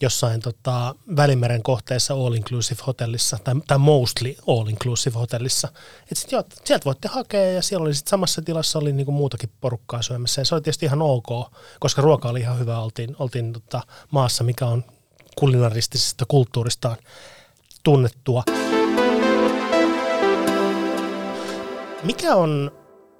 jossain 0.00 0.40
tota, 0.40 0.94
Välimeren 1.16 1.62
kohteessa 1.62 2.14
all 2.14 2.34
inclusive 2.34 2.82
hotellissa 2.86 3.38
tai, 3.44 3.54
tai 3.66 3.78
mostly 3.78 4.34
all 4.48 4.66
inclusive 4.66 5.18
hotellissa. 5.18 5.68
Et 6.12 6.18
sit, 6.18 6.32
joo, 6.32 6.44
sieltä 6.64 6.84
voitte 6.84 7.08
hakea 7.08 7.52
ja 7.52 7.62
siellä 7.62 7.84
oli 7.84 7.94
sit 7.94 8.08
samassa 8.08 8.42
tilassa 8.42 8.78
oli 8.78 8.92
niinku 8.92 9.12
muutakin 9.12 9.50
porukkaa 9.60 10.02
syömässä 10.02 10.40
ja 10.40 10.44
se 10.44 10.54
oli 10.54 10.62
tietysti 10.62 10.86
ihan 10.86 11.02
ok, 11.02 11.52
koska 11.80 12.02
ruoka 12.02 12.28
oli 12.28 12.40
ihan 12.40 12.58
hyvä. 12.58 12.80
Oltiin, 12.80 13.16
oltiin 13.18 13.52
tota, 13.52 13.82
maassa, 14.10 14.44
mikä 14.44 14.66
on 14.66 14.84
kulinaristisesta 15.36 16.24
kulttuuristaan 16.28 16.96
tunnettua. 17.82 18.42
Mikä 22.02 22.34
on 22.34 22.72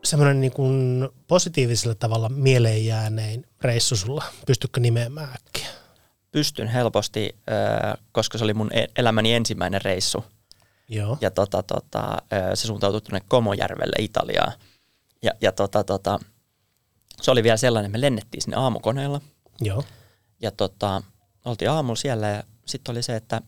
semmoinen 0.04 0.40
niin 0.40 0.52
kuin 0.52 1.08
positiivisella 1.28 1.94
tavalla 1.94 2.28
mieleen 2.28 2.86
jäänein 2.86 3.46
reissu 3.60 3.96
sulla? 3.96 4.24
Pystytkö 4.46 4.80
nimeämään 4.80 5.28
äkkiä? 5.34 5.65
Pystyn 6.32 6.68
helposti, 6.68 7.36
koska 8.12 8.38
se 8.38 8.44
oli 8.44 8.54
mun 8.54 8.70
e- 8.72 8.86
elämäni 8.96 9.34
ensimmäinen 9.34 9.82
reissu. 9.82 10.24
Joo. 10.88 11.18
Ja 11.20 11.30
tota, 11.30 11.62
tota, 11.62 12.16
se 12.54 12.66
suuntautui 12.66 13.00
tuonne 13.00 13.26
Komojärvelle 13.28 13.96
Italiaan. 13.98 14.52
Ja, 15.22 15.30
ja 15.40 15.52
tota, 15.52 15.84
tota, 15.84 16.18
se 17.22 17.30
oli 17.30 17.42
vielä 17.42 17.56
sellainen, 17.56 17.90
me 17.90 18.00
lennettiin 18.00 18.42
sinne 18.42 18.56
aamukoneella. 18.56 19.20
Joo. 19.60 19.84
Ja 20.42 20.50
tota, 20.50 21.02
oltiin 21.44 21.70
aamulla 21.70 21.96
siellä 21.96 22.28
ja 22.28 22.42
sitten 22.66 22.92
oli 22.92 23.02
se, 23.02 23.16
että 23.16 23.40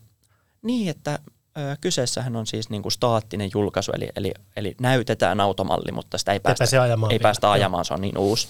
niin, 0.61 0.89
että 0.89 1.19
ö, 1.57 1.77
kyseessähän 1.81 2.35
on 2.35 2.47
siis 2.47 2.69
niinku 2.69 2.89
staattinen 2.89 3.49
julkaisu, 3.53 3.91
eli, 3.91 4.09
eli, 4.15 4.31
eli 4.55 4.75
näytetään 4.81 5.39
automalli, 5.39 5.91
mutta 5.91 6.17
sitä 6.17 6.33
ei 6.33 6.39
päästä, 6.39 6.63
ei 6.83 7.09
vielä. 7.09 7.23
päästä 7.23 7.47
Joo. 7.47 7.51
ajamaan, 7.51 7.85
se 7.85 7.93
on 7.93 8.01
niin 8.01 8.17
uusi. 8.17 8.47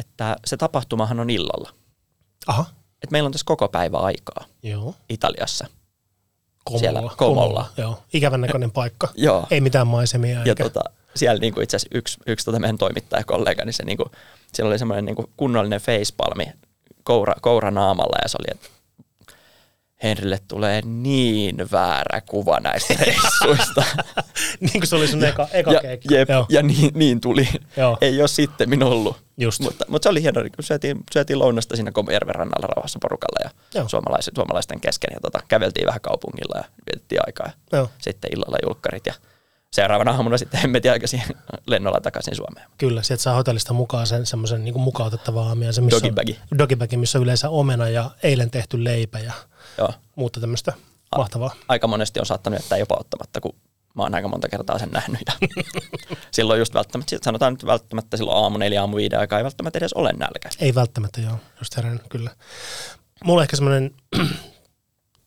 Että 0.00 0.36
se 0.44 0.56
tapahtumahan 0.56 1.20
on 1.20 1.30
illalla. 1.30 1.72
Aha. 2.46 2.64
Et 3.06 3.10
meillä 3.10 3.26
on 3.26 3.32
tässä 3.32 3.44
koko 3.46 3.68
päivä 3.68 3.98
aikaa 3.98 4.44
Joo. 4.62 4.94
Italiassa. 5.08 5.66
Komolla. 6.64 6.80
Siellä 6.80 7.02
Komolla. 7.16 7.66
Joo. 7.76 8.02
Ikävän 8.12 8.40
näköinen 8.40 8.70
paikka. 8.70 9.08
Joo. 9.26 9.46
Ei 9.50 9.60
mitään 9.60 9.86
maisemia. 9.86 10.38
Ja 10.38 10.44
eikä. 10.46 10.64
tota, 10.64 10.80
siellä 11.14 11.40
niinku 11.40 11.60
itse 11.60 11.76
asiassa 11.76 11.98
yksi, 11.98 12.18
yksi 12.26 12.44
tota 12.44 12.58
meidän 12.58 12.78
toimittajakollega, 12.78 13.64
niin 13.64 13.72
se 13.72 13.84
niinku, 13.84 14.04
siellä 14.52 14.68
oli 14.68 14.78
semmoinen 14.78 15.04
niinku 15.04 15.30
kunnollinen 15.36 15.80
facepalmi 15.80 16.46
koura, 17.04 17.34
koura 17.40 17.70
naamalla 17.70 18.18
ja 18.22 18.28
se 18.28 18.36
oli, 18.40 18.46
että 18.50 18.68
Henrille 20.02 20.38
tulee 20.48 20.82
niin 20.82 21.56
väärä 21.72 22.20
kuva 22.20 22.60
näistä 22.60 22.94
reissuista. 23.06 23.84
niin 24.60 24.72
kuin 24.72 24.86
se 24.86 24.96
oli 24.96 25.08
sun 25.08 25.24
eka, 25.24 25.48
eka 25.52 25.72
ja, 25.72 25.80
keikka. 25.80 26.14
jep, 26.14 26.28
Joo. 26.28 26.46
ja 26.48 26.62
niin, 26.62 26.90
niin 26.94 27.20
tuli. 27.20 27.48
Joo. 27.76 27.98
Ei 28.00 28.20
ole 28.20 28.28
sitten 28.28 28.70
minun 28.70 28.92
ollut. 28.92 29.16
Just. 29.38 29.60
Mutta, 29.60 29.84
mutta 29.88 30.06
se 30.06 30.08
oli 30.10 30.22
hieno, 30.22 30.40
kun 30.40 30.50
syötiin, 30.64 30.96
syötiin 31.12 31.38
lounasta 31.38 31.76
siinä 31.76 31.92
Komojärven 31.92 32.34
rannalla 32.34 32.66
rauhassa 32.66 32.98
porukalla 33.02 33.38
ja 33.44 33.50
Joo. 33.74 33.88
suomalaisten, 33.88 34.34
suomalaisten 34.36 34.80
kesken. 34.80 35.10
Ja 35.14 35.20
tota, 35.20 35.40
käveltiin 35.48 35.86
vähän 35.86 36.00
kaupungilla 36.00 36.56
ja 36.58 36.64
vietettiin 36.86 37.20
aikaa. 37.26 37.46
Ja 37.72 37.78
Joo. 37.78 37.90
Sitten 37.98 38.30
illalla 38.34 38.58
julkkarit 38.66 39.06
ja 39.06 39.14
seuraavana 39.76 40.10
aamuna 40.10 40.38
sitten 40.38 40.60
hemmetin 40.60 40.90
aikaisin 40.90 41.22
lennolla 41.66 42.00
takaisin 42.00 42.36
Suomeen. 42.36 42.66
Kyllä, 42.78 43.02
sieltä 43.02 43.22
saa 43.22 43.34
hotellista 43.34 43.72
mukaan 43.72 44.06
sen 44.06 44.26
semmoisen 44.26 44.64
niin 44.64 44.80
mukautettavan 44.80 45.48
aamiaisen, 45.48 45.84
missä 45.84 46.00
Dogibagi. 46.02 46.38
on, 46.52 46.58
dogibagi, 46.58 46.96
missä 46.96 47.18
on 47.18 47.22
yleensä 47.24 47.48
omena 47.50 47.88
ja 47.88 48.10
eilen 48.22 48.50
tehty 48.50 48.84
leipä 48.84 49.18
ja 49.18 49.32
Joo. 49.78 49.92
muuta 50.14 50.40
tämmöistä 50.40 50.72
mahtavaa. 51.16 51.54
Aika 51.68 51.86
monesti 51.86 52.20
on 52.20 52.26
saattanut 52.26 52.60
jättää 52.60 52.78
jopa 52.78 52.96
ottamatta, 53.00 53.40
kun 53.40 53.52
mä 53.94 54.02
oon 54.02 54.14
aika 54.14 54.28
monta 54.28 54.48
kertaa 54.48 54.78
sen 54.78 54.90
nähnyt. 54.90 55.20
Ja 55.26 55.48
silloin 56.36 56.58
just 56.58 56.74
välttämättä, 56.74 57.16
sanotaan 57.22 57.52
nyt 57.52 57.66
välttämättä 57.66 58.16
silloin 58.16 58.44
aamu 58.44 58.58
neljä, 58.58 58.80
aamu 58.80 58.96
viiden 58.96 59.18
aikaa 59.18 59.38
ei 59.38 59.44
välttämättä 59.44 59.78
edes 59.78 59.92
ole 59.92 60.12
nälkä. 60.12 60.48
Ei 60.60 60.74
välttämättä, 60.74 61.20
joo, 61.20 61.36
just 61.58 61.76
herännyt, 61.76 62.02
kyllä. 62.08 62.30
Mulla 63.24 63.42
ehkä 63.42 63.56
semmoinen 63.56 63.94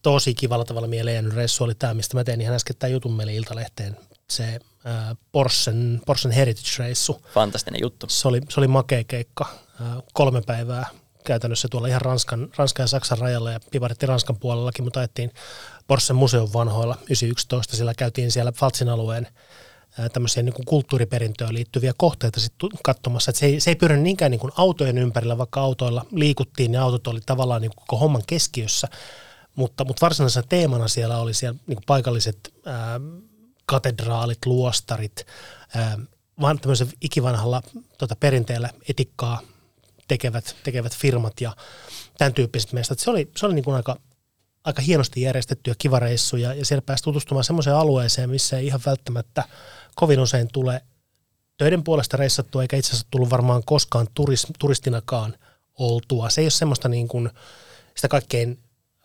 tosi 0.02 0.34
kivalla 0.34 0.66
tavalla 0.66 0.88
mieleen 0.88 1.14
jäänyt 1.14 1.34
reissu 1.34 1.64
oli 1.64 1.76
tämä, 1.76 1.94
mistä 1.94 2.18
mä 2.18 2.24
tein 2.24 2.42
ihan 2.42 2.56
äsken 2.56 2.76
tämän 2.80 2.92
jutun 2.92 3.14
meille 3.14 3.34
Iltalehteen 3.34 3.98
se 4.32 4.60
ää, 4.86 5.16
Porschen, 5.32 6.02
Porschen 6.06 6.32
Heritage-reissu. 6.32 7.22
Fantastinen 7.34 7.82
juttu. 7.82 8.10
Se 8.10 8.28
oli, 8.28 8.42
se 8.50 8.60
oli 8.60 8.68
makea 8.68 9.04
keikka. 9.04 9.46
Ää, 9.82 10.02
kolme 10.14 10.42
päivää 10.42 10.86
käytännössä 11.26 11.68
tuolla 11.72 11.88
ihan 11.88 12.02
Ranskan, 12.02 12.50
Ranskan 12.58 12.84
ja 12.84 12.88
Saksan 12.88 13.18
rajalla 13.18 13.52
ja 13.52 13.60
pivaritti 13.72 14.06
Ranskan 14.06 14.38
puolellakin, 14.40 14.84
mutta 14.84 15.00
ajettiin 15.00 15.32
Porschen 15.88 16.16
museon 16.16 16.54
vanhoilla 16.54 16.98
911, 17.02 17.78
sillä 17.78 17.94
käytiin 17.94 18.32
siellä 18.32 18.52
Faltsin 18.52 18.90
alueen 18.90 19.28
tämmöisiä 20.14 20.44
niin 20.44 20.54
kuin 20.54 20.66
kulttuuriperintöön 20.66 21.54
liittyviä 21.54 21.94
kohteita 21.98 22.40
sit 22.40 22.54
katsomassa. 22.84 23.32
Että 23.32 23.40
se, 23.40 23.46
ei, 23.46 23.60
se 23.60 23.72
ei 23.72 23.76
pyörä 23.76 23.98
niinkään 23.98 24.32
niin 24.32 24.40
kuin 24.40 24.54
autojen 24.58 24.98
ympärillä, 24.98 25.38
vaikka 25.38 25.62
autoilla 25.62 26.06
liikuttiin 26.12 26.74
ja 26.74 26.84
autot 26.84 27.08
oli 27.08 27.20
tavallaan 27.26 27.62
niin 27.62 27.72
kuin 27.76 27.86
koko 27.88 28.00
homman 28.00 28.24
keskiössä, 28.28 28.88
mutta, 29.56 29.86
mutta 29.86 30.06
varsinaisena 30.06 30.48
teemana 30.50 30.88
siellä 30.88 31.18
oli 31.18 31.34
siellä 31.34 31.60
niin 31.68 31.76
kuin 31.76 31.86
paikalliset 31.88 32.54
ää, 32.66 33.00
katedraalit, 33.70 34.46
luostarit, 34.46 35.26
ää, 35.76 35.98
vaan 36.42 36.60
tämmöisen 36.60 36.88
ikivanhalla 37.02 37.62
tota, 37.98 38.16
perinteellä 38.20 38.70
etikkaa 38.90 39.42
tekevät, 40.08 40.56
tekevät 40.64 40.96
firmat 40.96 41.42
ja 41.42 41.56
tämän 42.18 42.34
tyyppiset 42.34 42.74
meistä. 42.74 42.96
Se 42.98 43.10
oli, 43.10 43.32
se 43.38 43.46
oli 43.46 43.54
niin 43.54 43.64
kuin 43.66 43.76
aika, 43.76 44.00
aika 44.64 44.82
hienosti 44.82 45.22
järjestettyjä 45.22 45.76
kivareissuja 45.78 46.54
ja 46.54 46.66
siellä 46.66 46.82
pääsi 46.82 47.04
tutustumaan 47.04 47.44
semmoiseen 47.44 47.76
alueeseen, 47.76 48.30
missä 48.30 48.58
ei 48.58 48.66
ihan 48.66 48.82
välttämättä 48.86 49.44
kovin 49.96 50.20
usein 50.20 50.48
tule 50.54 50.82
töiden 51.58 51.84
puolesta 51.84 52.18
reissattua, 52.18 52.62
eikä 52.62 52.78
itse 52.78 52.92
asiassa 52.92 53.08
tullut 53.12 53.30
varmaan 53.30 53.64
koskaan 53.66 54.08
turis, 54.14 54.48
turistinakaan 54.60 55.36
oltua. 55.80 56.30
Se 56.30 56.42
ei 56.42 56.46
ole 56.46 56.52
semmoista 56.52 56.90
niin 56.90 57.08
kuin, 57.08 57.30
sitä 57.96 58.08
kaikkein 58.08 58.60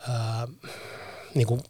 ää, 0.08 0.48
niin 1.34 1.46
kuin 1.46 1.60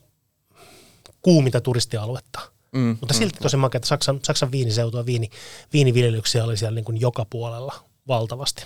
kuuminta 1.23 1.61
turistialuetta. 1.61 2.54
Mm, 2.75 2.97
Mutta 3.01 3.15
silti 3.15 3.39
mm, 3.39 3.43
tosi 3.43 3.57
makea, 3.57 3.79
että 3.79 3.89
Saksan, 3.89 4.21
Saksan 4.23 4.53
viiniseutua, 4.53 5.07
viini, 5.07 5.31
viiniviljelyksiä 5.73 6.45
oli 6.45 6.57
siellä 6.57 6.75
niin 6.75 6.85
kuin 6.85 7.01
joka 7.01 7.25
puolella 7.31 7.75
valtavasti. 8.09 8.65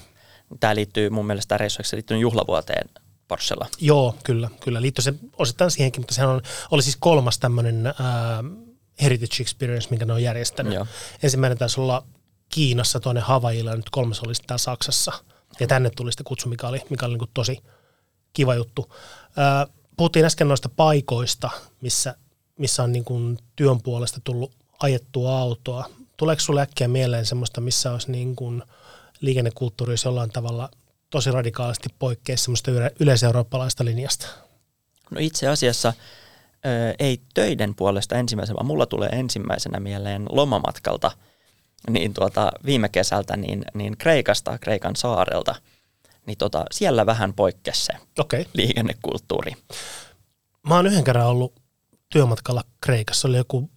Tämä 0.61 0.75
liittyy 0.75 1.11
mun 1.11 1.27
mielestä 1.27 1.59
reissuiksi 1.59 1.97
liittyy 1.97 2.19
juhlavuoteen 2.19 2.89
Porschella. 3.29 3.67
Joo, 3.81 4.17
kyllä, 4.25 4.51
kyllä. 4.61 4.83
Liittyy 4.83 5.03
se 5.03 5.15
osittain 5.39 5.71
siihenkin, 5.71 6.01
mutta 6.01 6.15
sehän 6.15 6.31
on, 6.31 6.41
oli 6.71 6.83
siis 6.83 6.97
kolmas 6.97 7.39
tämmöinen 7.39 7.87
äh, 7.87 7.95
Heritage 9.03 9.37
Experience, 9.41 9.91
minkä 9.91 10.05
ne 10.05 10.13
on 10.13 10.23
järjestänyt. 10.23 10.75
Joo. 10.75 10.87
Ensimmäinen 11.23 11.59
taisi 11.59 11.81
olla 11.81 12.05
Kiinassa, 12.49 13.01
toinen 13.01 13.23
Havailla 13.23 13.71
ja 13.71 13.77
nyt 13.77 13.91
kolmas 13.91 14.21
oli 14.21 14.35
sitten 14.35 14.59
Saksassa. 14.59 15.13
Ja 15.61 15.67
tänne 15.67 15.91
tuli 15.91 16.13
sitten 16.13 16.25
kutsu, 16.25 16.49
mikä 16.49 16.69
oli, 16.69 16.83
mikä 16.91 17.07
oli 17.07 17.19
niin 17.19 17.31
tosi 17.35 17.63
kiva 18.33 18.55
juttu. 18.55 18.93
Äh, 19.39 19.75
puhuttiin 19.97 20.25
äsken 20.25 20.49
noista 20.49 20.69
paikoista, 20.69 21.51
missä, 21.81 22.15
missä 22.59 22.83
on 22.83 22.93
niin 22.93 23.05
kuin 23.05 23.39
työn 23.57 23.83
puolesta 23.83 24.21
tullut 24.25 24.53
ajettua 24.81 25.39
autoa. 25.39 25.85
Tuleeko 26.17 26.41
sinulle 26.41 26.63
äkkiä 26.63 26.89
mieleen 26.89 27.27
semmoista, 27.27 27.61
missä 27.61 27.93
olisi 27.93 28.11
niin 28.11 28.37
kuin– 28.37 28.63
liikennekulttuuri 29.21 29.93
olisi 29.93 30.09
jollain 30.09 30.31
tavalla 30.31 30.71
tosi 31.11 31.31
radikaalisti 31.31 31.89
poikkea 31.99 32.37
semmoista 32.37 32.71
yle- 32.71 32.93
yleiseurooppalaista 33.01 33.85
linjasta? 33.85 34.27
No 35.11 35.17
itse 35.21 35.49
asiassa 35.49 35.93
ö, 36.67 36.95
ei 36.99 37.21
töiden 37.35 37.75
puolesta 37.75 38.17
ensimmäisenä, 38.17 38.57
vaan 38.57 38.67
mulla 38.67 38.87
tulee 38.87 39.09
ensimmäisenä 39.09 39.81
mieleen 39.81 40.27
lomamatkalta 40.31 41.11
niin 41.91 42.15
tuota, 42.15 42.53
viime 42.65 42.89
kesältä 42.89 43.37
niin, 43.37 43.65
niin 43.75 43.97
Kreikasta, 43.99 44.59
Kreikan 44.59 44.97
saarelta, 44.97 45.55
niin 46.27 46.39
tota, 46.39 46.65
siellä 46.73 47.07
vähän 47.07 47.33
poikkesi 47.33 47.85
se 47.85 47.93
okay. 48.19 48.45
liikennekulttuuri. 48.53 49.53
Mä 50.69 50.77
oon 50.77 50.87
yhden 50.87 51.05
kerran 51.05 51.27
ollut 51.27 51.53
työmatkalla 52.11 52.65
Kreikassa, 52.81 53.29
oli 53.29 53.37
joku 53.37 53.71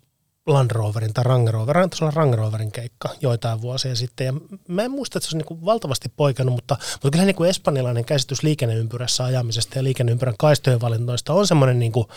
Land 0.48 0.72
Roverin 0.72 1.14
tai 1.14 1.24
Range 1.24 1.52
Rover, 1.52 1.78
taisi 1.78 2.04
olla 2.04 2.14
Range 2.16 2.36
Roverin 2.36 2.72
keikka 2.72 3.10
joitain 3.22 3.62
vuosia 3.62 3.96
sitten. 3.96 4.26
Ja 4.26 4.34
mä 4.68 4.84
en 4.84 4.92
muista, 4.92 5.18
että 5.18 5.30
se 5.30 5.38
olisi 5.38 5.50
niin 5.50 5.66
valtavasti 5.66 6.10
poikannut, 6.16 6.56
mutta, 6.56 6.78
mutta 6.94 7.12
kyllä 7.12 7.26
niin 7.26 7.36
kuin 7.36 7.50
espanjalainen 7.50 8.06
käsitys 8.06 8.44
liikenneympyrässä 8.44 9.24
ajamisesta 9.24 9.80
ja 9.80 9.84
liikenneympyrän 9.84 10.36
kaistojen 10.40 10.82
valintoista 10.82 11.34
on 11.34 11.48
semmoinen, 11.48 11.80
niin 11.80 11.92
kuin, 11.92 12.08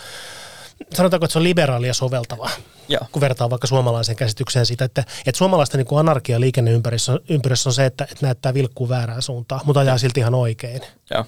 sanotaanko, 0.93 1.25
että 1.25 1.33
se 1.33 1.39
on 1.39 1.43
liberaalia 1.43 1.93
soveltava, 1.93 2.49
Joo. 2.87 3.01
kun 3.11 3.21
vertaa 3.21 3.49
vaikka 3.49 3.67
suomalaiseen 3.67 4.15
käsitykseen 4.15 4.65
siitä, 4.65 4.85
että, 4.85 5.03
että 5.25 5.37
suomalaista 5.37 5.77
niin 5.77 5.87
kuin 5.87 5.99
anarkia 5.99 6.39
liikenneympyrässä 6.39 7.69
on 7.69 7.73
se, 7.73 7.85
että, 7.85 8.03
että 8.03 8.25
näyttää 8.25 8.53
vilkkuu 8.53 8.89
väärään 8.89 9.21
suuntaan, 9.21 9.61
mutta 9.65 9.79
ajaa 9.79 9.97
silti 9.97 10.19
ihan 10.19 10.35
oikein. 10.35 10.81
Joo. 11.11 11.25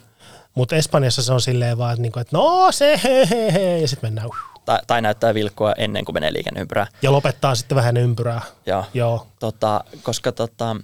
Mutta 0.55 0.75
Espanjassa 0.75 1.23
se 1.23 1.33
on 1.33 1.41
silleen 1.41 1.77
vaan, 1.77 1.93
että, 1.93 2.01
niin 2.01 2.11
kuin, 2.11 2.21
että 2.21 2.37
no 2.37 2.71
se 2.71 2.99
he, 3.03 3.27
he, 3.29 3.53
he 3.53 3.77
ja 3.77 3.87
sitten 3.87 4.07
mennään. 4.07 4.27
Uh 4.27 4.56
tai, 4.67 4.79
tai 4.87 5.01
näyttää 5.01 5.33
vilkkua 5.33 5.73
ennen 5.77 6.05
kuin 6.05 6.13
menee 6.13 6.33
liikenneympyrää. 6.33 6.87
Ja 7.01 7.11
lopettaa 7.11 7.55
sitten 7.55 7.75
vähän 7.75 7.97
ympyrää. 7.97 8.41
Joo. 8.65 8.85
joo. 8.93 9.27
Tota, 9.39 9.83
koska 10.03 10.31
tota, 10.31 10.75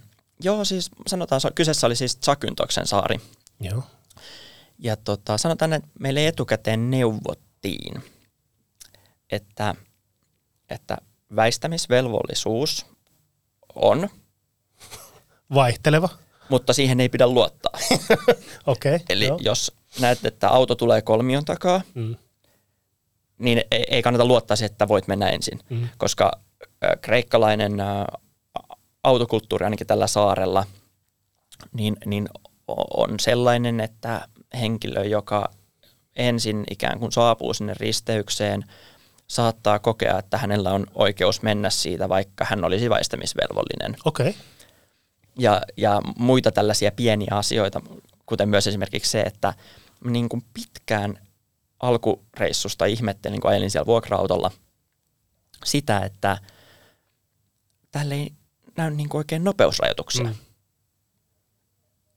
joo, 0.43 0.65
siis 0.65 0.91
sanotaan, 1.07 1.41
kyseessä 1.55 1.87
oli 1.87 1.95
siis 1.95 2.15
Tsakyntoksen 2.15 2.87
saari. 2.87 3.19
Joo. 3.59 3.83
Ja 4.79 4.95
tota, 4.95 5.37
sanotaan, 5.37 5.73
että 5.73 5.89
meille 5.99 6.27
etukäteen 6.27 6.91
neuvottiin, 6.91 8.03
että, 9.31 9.75
että 10.69 10.97
väistämisvelvollisuus 11.35 12.85
on. 13.75 14.09
Vaihteleva. 15.53 16.09
Mutta 16.49 16.73
siihen 16.73 16.99
ei 16.99 17.09
pidä 17.09 17.27
luottaa. 17.27 17.79
Okei. 18.65 18.95
okay, 18.95 19.05
Eli 19.09 19.25
joo. 19.27 19.39
jos 19.41 19.71
näet, 19.99 20.25
että 20.25 20.49
auto 20.49 20.75
tulee 20.75 21.01
kolmion 21.01 21.45
takaa, 21.45 21.81
mm 21.93 22.15
niin 23.43 23.63
ei 23.71 24.01
kannata 24.01 24.25
luottaa 24.25 24.57
siihen, 24.57 24.71
että 24.71 24.87
voit 24.87 25.07
mennä 25.07 25.29
ensin, 25.29 25.59
mm. 25.69 25.89
koska 25.97 26.31
kreikkalainen 27.01 27.73
autokulttuuri 29.03 29.63
ainakin 29.63 29.87
tällä 29.87 30.07
saarella 30.07 30.65
niin, 31.73 31.97
niin 32.05 32.29
on 32.97 33.19
sellainen, 33.19 33.79
että 33.79 34.27
henkilö, 34.59 35.05
joka 35.05 35.51
ensin 36.15 36.63
ikään 36.71 36.99
kuin 36.99 37.11
saapuu 37.11 37.53
sinne 37.53 37.73
risteykseen, 37.77 38.63
saattaa 39.27 39.79
kokea, 39.79 40.19
että 40.19 40.37
hänellä 40.37 40.71
on 40.71 40.87
oikeus 40.95 41.41
mennä 41.41 41.69
siitä, 41.69 42.09
vaikka 42.09 42.45
hän 42.49 42.63
olisi 42.63 42.89
väistämisvelvollinen. 42.89 43.95
Okei. 44.05 44.29
Okay. 44.29 44.41
Ja, 45.39 45.61
ja 45.77 46.01
muita 46.17 46.51
tällaisia 46.51 46.91
pieniä 46.91 47.31
asioita, 47.31 47.81
kuten 48.25 48.49
myös 48.49 48.67
esimerkiksi 48.67 49.11
se, 49.11 49.21
että 49.21 49.53
niin 50.03 50.29
kuin 50.29 50.43
pitkään 50.53 51.19
alkureissusta 51.83 52.85
ihmettelin, 52.85 53.41
kun 53.41 53.51
ajelin 53.51 53.71
siellä 53.71 53.85
vuokra-autolla 53.85 54.51
sitä, 55.65 55.99
että 55.99 56.37
täällä 57.91 58.15
ei 58.15 58.33
näy 58.77 58.91
niin 58.91 59.09
kuin 59.09 59.19
oikein 59.19 59.43
nopeusrajoituksia. 59.43 60.23
Mm. 60.23 60.35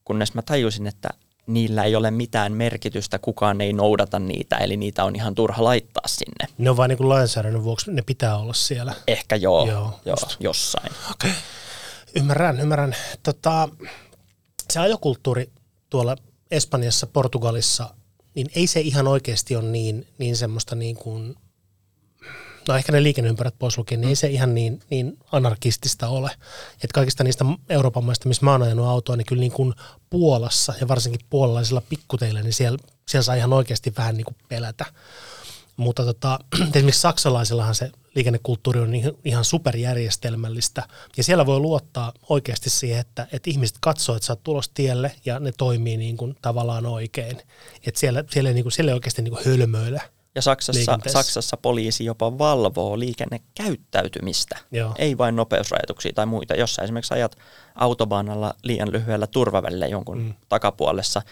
Kunnes 0.04 0.34
mä 0.34 0.42
tajusin, 0.42 0.86
että 0.86 1.08
niillä 1.46 1.84
ei 1.84 1.96
ole 1.96 2.10
mitään 2.10 2.52
merkitystä, 2.52 3.18
kukaan 3.18 3.60
ei 3.60 3.72
noudata 3.72 4.18
niitä, 4.18 4.56
eli 4.56 4.76
niitä 4.76 5.04
on 5.04 5.16
ihan 5.16 5.34
turha 5.34 5.64
laittaa 5.64 6.04
sinne. 6.06 6.46
Ne 6.58 6.70
on 6.70 6.76
vain 6.76 6.88
niin 6.88 6.96
kuin 6.96 7.08
lainsäädännön 7.08 7.64
vuoksi, 7.64 7.90
ne 7.92 8.02
pitää 8.02 8.36
olla 8.36 8.54
siellä. 8.54 8.94
Ehkä 9.06 9.36
joo, 9.36 9.66
joo, 9.66 10.00
joo 10.04 10.16
jossain. 10.40 10.92
Okei, 11.10 11.30
okay. 11.30 11.42
ymmärrän, 12.14 12.60
ymmärrän. 12.60 12.96
Tota, 13.22 13.68
se 14.72 14.80
ajokulttuuri 14.80 15.50
tuolla 15.90 16.16
Espanjassa, 16.50 17.06
Portugalissa 17.06 17.94
niin 18.36 18.46
ei 18.54 18.66
se 18.66 18.80
ihan 18.80 19.08
oikeasti 19.08 19.56
ole 19.56 19.64
niin, 19.64 20.06
niin 20.18 20.36
semmoista 20.36 20.74
niin 20.74 20.96
kuin, 20.96 21.34
no 22.68 22.76
ehkä 22.76 22.92
ne 22.92 23.02
liikenneympärät 23.02 23.54
pois 23.58 23.78
lukien, 23.78 24.00
niin 24.00 24.08
ei 24.08 24.16
se 24.16 24.26
ihan 24.26 24.54
niin, 24.54 24.80
niin 24.90 25.18
anarkistista 25.32 26.08
ole. 26.08 26.30
Että 26.74 26.94
kaikista 26.94 27.24
niistä 27.24 27.44
Euroopan 27.68 28.04
maista, 28.04 28.28
missä 28.28 28.44
mä 28.44 28.52
oon 28.52 28.62
ajanut 28.62 28.86
autoa, 28.86 29.16
niin 29.16 29.26
kyllä 29.26 29.40
niin 29.40 29.52
kuin 29.52 29.74
Puolassa 30.10 30.74
ja 30.80 30.88
varsinkin 30.88 31.26
puolalaisilla 31.30 31.82
pikkuteillä, 31.88 32.42
niin 32.42 32.52
siellä, 32.52 32.78
siellä 33.08 33.22
saa 33.22 33.34
ihan 33.34 33.52
oikeasti 33.52 33.92
vähän 33.96 34.16
niin 34.16 34.24
kuin 34.24 34.36
pelätä. 34.48 34.84
Mutta 35.76 36.04
tota, 36.04 36.38
esimerkiksi 36.74 37.00
saksalaisillahan 37.00 37.74
se 37.74 37.90
liikennekulttuuri 38.16 38.80
on 38.80 38.92
ihan 39.24 39.44
superjärjestelmällistä. 39.44 40.82
Ja 41.16 41.24
siellä 41.24 41.46
voi 41.46 41.60
luottaa 41.60 42.12
oikeasti 42.28 42.70
siihen, 42.70 43.00
että, 43.00 43.26
että 43.32 43.50
ihmiset 43.50 43.76
katsoo, 43.80 44.16
että 44.16 44.26
sä 44.26 44.32
oot 44.32 44.42
tulossa 44.42 44.70
tielle 44.74 45.12
ja 45.24 45.40
ne 45.40 45.52
toimii 45.58 45.96
niin 45.96 46.16
kuin 46.16 46.36
tavallaan 46.42 46.86
oikein. 46.86 47.38
Että 47.86 48.00
siellä, 48.00 48.24
siellä, 48.30 48.50
ei, 48.50 48.54
niin 48.54 48.64
kuin, 48.64 48.72
siellä 48.72 48.90
ei 48.90 48.94
oikeasti 48.94 49.22
niin 49.22 49.34
kuin 49.34 49.44
hölmöillä. 49.44 50.00
Ja 50.34 50.42
Saksassa, 50.42 50.98
Saksassa 51.06 51.56
poliisi 51.56 52.04
jopa 52.04 52.38
valvoo 52.38 52.98
liikennekäyttäytymistä, 52.98 54.58
Joo. 54.72 54.94
ei 54.98 55.18
vain 55.18 55.36
nopeusrajoituksia 55.36 56.12
tai 56.14 56.26
muita. 56.26 56.54
Jos 56.54 56.74
sä 56.74 56.82
esimerkiksi 56.82 57.14
ajat 57.14 57.36
autobaanalla 57.74 58.54
liian 58.62 58.92
lyhyellä 58.92 59.26
turvavälillä 59.26 59.86
jonkun 59.86 60.18
mm. 60.18 60.34
takapuolessa, 60.48 61.22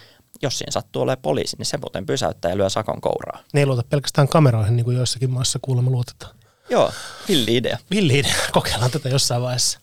jos 0.43 0.59
siinä 0.59 0.71
sattuu 0.71 1.03
olemaan 1.03 1.23
poliisi, 1.23 1.57
niin 1.57 1.67
se 1.67 1.77
muuten 1.77 2.07
pysäyttää 2.07 2.51
ja 2.51 2.57
lyö 2.57 2.71
sakon 2.71 3.01
kouraa. 3.01 3.41
Ne 3.53 3.61
ei 3.61 3.67
luota 3.67 3.83
pelkästään 3.89 4.29
kameroihin, 4.29 4.77
niin 4.77 4.85
kuin 4.85 4.97
joissakin 4.97 5.31
maissa 5.31 5.59
kuulemma 5.63 5.91
luotetaan. 5.91 6.35
Joo, 6.71 6.93
villi 7.29 7.57
idea. 7.57 7.79
Villi 7.91 8.19
idea, 8.19 8.35
kokeillaan 8.53 8.91
tätä 8.91 9.09
jossain 9.09 9.43
vaiheessa. 9.43 9.81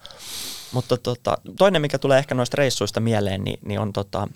Mutta 0.72 0.98
tota, 0.98 1.38
toinen, 1.58 1.82
mikä 1.82 2.00
tulee 2.00 2.20
ehkä 2.20 2.36
noista 2.36 2.56
reissuista 2.58 3.00
mieleen, 3.00 3.44
niin, 3.44 3.60
niin 3.66 3.80
on 3.80 3.94
tota, 3.94 4.28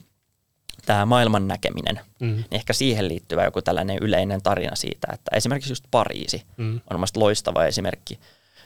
tämä 0.86 1.06
maailman 1.06 1.48
näkeminen. 1.48 2.00
Mm. 2.20 2.28
Niin 2.28 2.48
ehkä 2.52 2.74
siihen 2.74 3.08
liittyvä 3.08 3.44
joku 3.44 3.62
tällainen 3.62 3.98
yleinen 4.02 4.42
tarina 4.42 4.76
siitä, 4.76 5.08
että 5.14 5.36
esimerkiksi 5.36 5.72
just 5.72 5.86
Pariisi 5.92 6.44
mm. 6.58 6.76
on 6.76 6.98
mielestäni 6.98 7.22
loistava 7.22 7.66
esimerkki, 7.66 8.20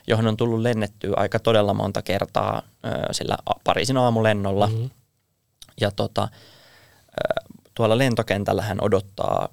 johon 0.07 0.27
on 0.27 0.37
tullut 0.37 0.59
lennettyä 0.59 1.13
aika 1.15 1.39
todella 1.39 1.73
monta 1.73 2.01
kertaa 2.01 2.61
sillä 3.11 3.37
Pariisin 3.63 3.97
aamulennolla. 3.97 4.67
Mhm. 4.67 4.85
Ja 5.81 5.91
tota, 5.91 6.27
tuolla 7.73 7.97
lentokentällä 7.97 8.61
hän 8.61 8.83
odottaa 8.83 9.49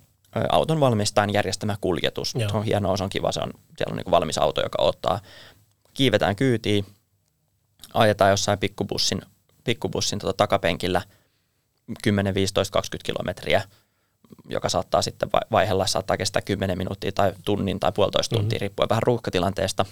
auton 0.53 0.81
valmistajan 0.81 1.33
järjestämä 1.33 1.77
kuljetus. 1.81 2.35
Joo. 2.35 2.49
Se 2.51 2.57
on 2.57 2.65
hienoa, 2.65 2.97
se 2.97 3.05
on 3.05 3.11
kiva, 3.11 3.33
se 3.33 3.41
on, 3.41 3.51
siellä 3.79 3.93
on 3.93 3.97
niin 3.97 4.11
valmis 4.11 4.39
auto, 4.39 4.63
joka 4.63 4.83
ottaa. 4.83 5.21
Kiivetään 5.95 6.37
kyytiin, 6.37 6.87
ajetaan 7.95 8.31
jossain 8.31 8.59
pikkubussin, 8.59 9.23
pikkubussin 9.65 10.19
tota 10.19 10.33
takapenkillä 10.33 11.03
10, 12.03 12.35
15, 12.35 12.73
20 12.73 13.07
kilometriä, 13.07 13.63
joka 14.49 14.69
saattaa 14.69 15.03
sitten 15.03 15.33
vai- 15.33 15.47
vaihella, 15.53 15.87
saattaa 15.87 16.17
kestää 16.17 16.43
10 16.43 16.79
minuuttia 16.79 17.13
tai 17.13 17.33
tunnin 17.45 17.81
tai 17.81 17.93
puolitoista 17.93 18.37
tuntia, 18.37 18.57
mm-hmm. 18.57 18.61
riippuen 18.61 18.89
vähän 18.89 19.03
ruuhkatilanteesta, 19.03 19.85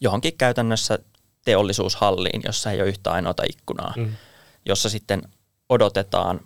johonkin 0.00 0.36
käytännössä 0.38 0.98
teollisuushalliin, 1.44 2.40
jossa 2.44 2.70
ei 2.70 2.80
ole 2.80 2.88
yhtä 2.88 3.12
ainoata 3.12 3.42
ikkunaa, 3.50 3.92
Mm. 3.96 4.02
mm. 4.02 4.12
jossa 4.66 4.88
sitten 4.88 5.22
odotetaan 5.68 6.40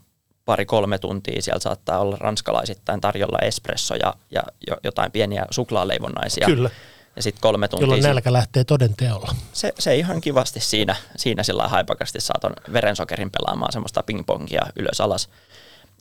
pari-kolme 0.51 0.99
tuntia, 0.99 1.43
siellä 1.43 1.61
saattaa 1.61 1.99
olla 1.99 2.17
ranskalaisittain 2.21 3.01
tarjolla 3.01 3.39
espresso 3.43 3.95
ja, 3.95 4.15
ja 4.31 4.43
jo- 4.69 4.77
jotain 4.85 5.13
pieniä 5.13 5.47
suklaaleivonnaisia. 5.51 6.47
Kyllä, 6.47 6.71
Ja 7.17 7.23
sitten 7.23 7.41
kolme 7.41 7.69
tuntia. 7.69 7.83
jolloin 7.85 8.03
sit- 8.03 8.09
nälkä 8.09 8.33
lähtee 8.33 8.65
toden 8.65 8.97
teolla. 8.97 9.35
se, 9.53 9.73
se 9.79 9.97
ihan 9.97 10.21
kivasti 10.21 10.61
siinä, 10.61 10.97
siinä 11.17 11.43
sillä 11.43 11.69
haipakasti 11.69 12.21
saaton 12.21 12.53
verensokerin 12.73 13.31
pelaamaan 13.31 13.73
semmoista 13.73 14.03
pingpongia 14.03 14.63
ylös 14.77 15.01
alas. 15.01 15.29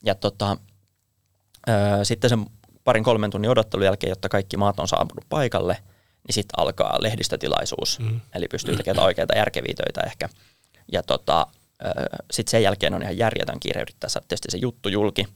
Ja 0.04 0.14
tota, 0.14 0.56
ö, 1.68 2.04
sitten 2.04 2.30
sen 2.30 2.46
parin 2.84 3.04
kolmen 3.04 3.30
tunnin 3.30 3.50
odottelun 3.50 3.84
jälkeen, 3.84 4.08
jotta 4.10 4.28
kaikki 4.28 4.56
maat 4.56 4.80
on 4.80 4.88
saapunut 4.88 5.24
paikalle, 5.28 5.76
niin 6.26 6.34
sitten 6.34 6.58
alkaa 6.58 6.96
lehdistötilaisuus. 7.02 7.98
Mm. 7.98 8.20
Eli 8.34 8.46
pystyy 8.50 8.76
tekemään 8.76 9.04
oikeita 9.06 9.36
järkeviä 9.36 9.74
töitä 9.76 10.00
ehkä. 10.06 10.28
Ja 10.92 11.02
tota, 11.02 11.46
sitten 12.30 12.50
sen 12.50 12.62
jälkeen 12.62 12.94
on 12.94 13.02
ihan 13.02 13.18
järjetön 13.18 13.60
kiire 13.60 13.80
yrittää 13.80 14.10
saada 14.10 14.26
tietysti 14.28 14.50
se 14.50 14.58
juttu 14.58 14.88
julki. 14.88 15.26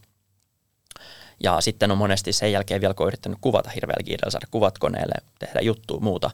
Ja 1.42 1.60
sitten 1.60 1.90
on 1.90 1.98
monesti 1.98 2.32
sen 2.32 2.52
jälkeen 2.52 2.80
vielä, 2.80 2.94
kun 2.94 3.04
on 3.04 3.08
yrittänyt 3.08 3.38
kuvata 3.40 3.70
hirveällä 3.70 4.04
kiireellä, 4.04 4.30
saada 4.30 4.46
kuvat 4.50 4.78
koneelle, 4.78 5.14
tehdä 5.38 5.60
juttua 5.60 6.00
muuta, 6.00 6.30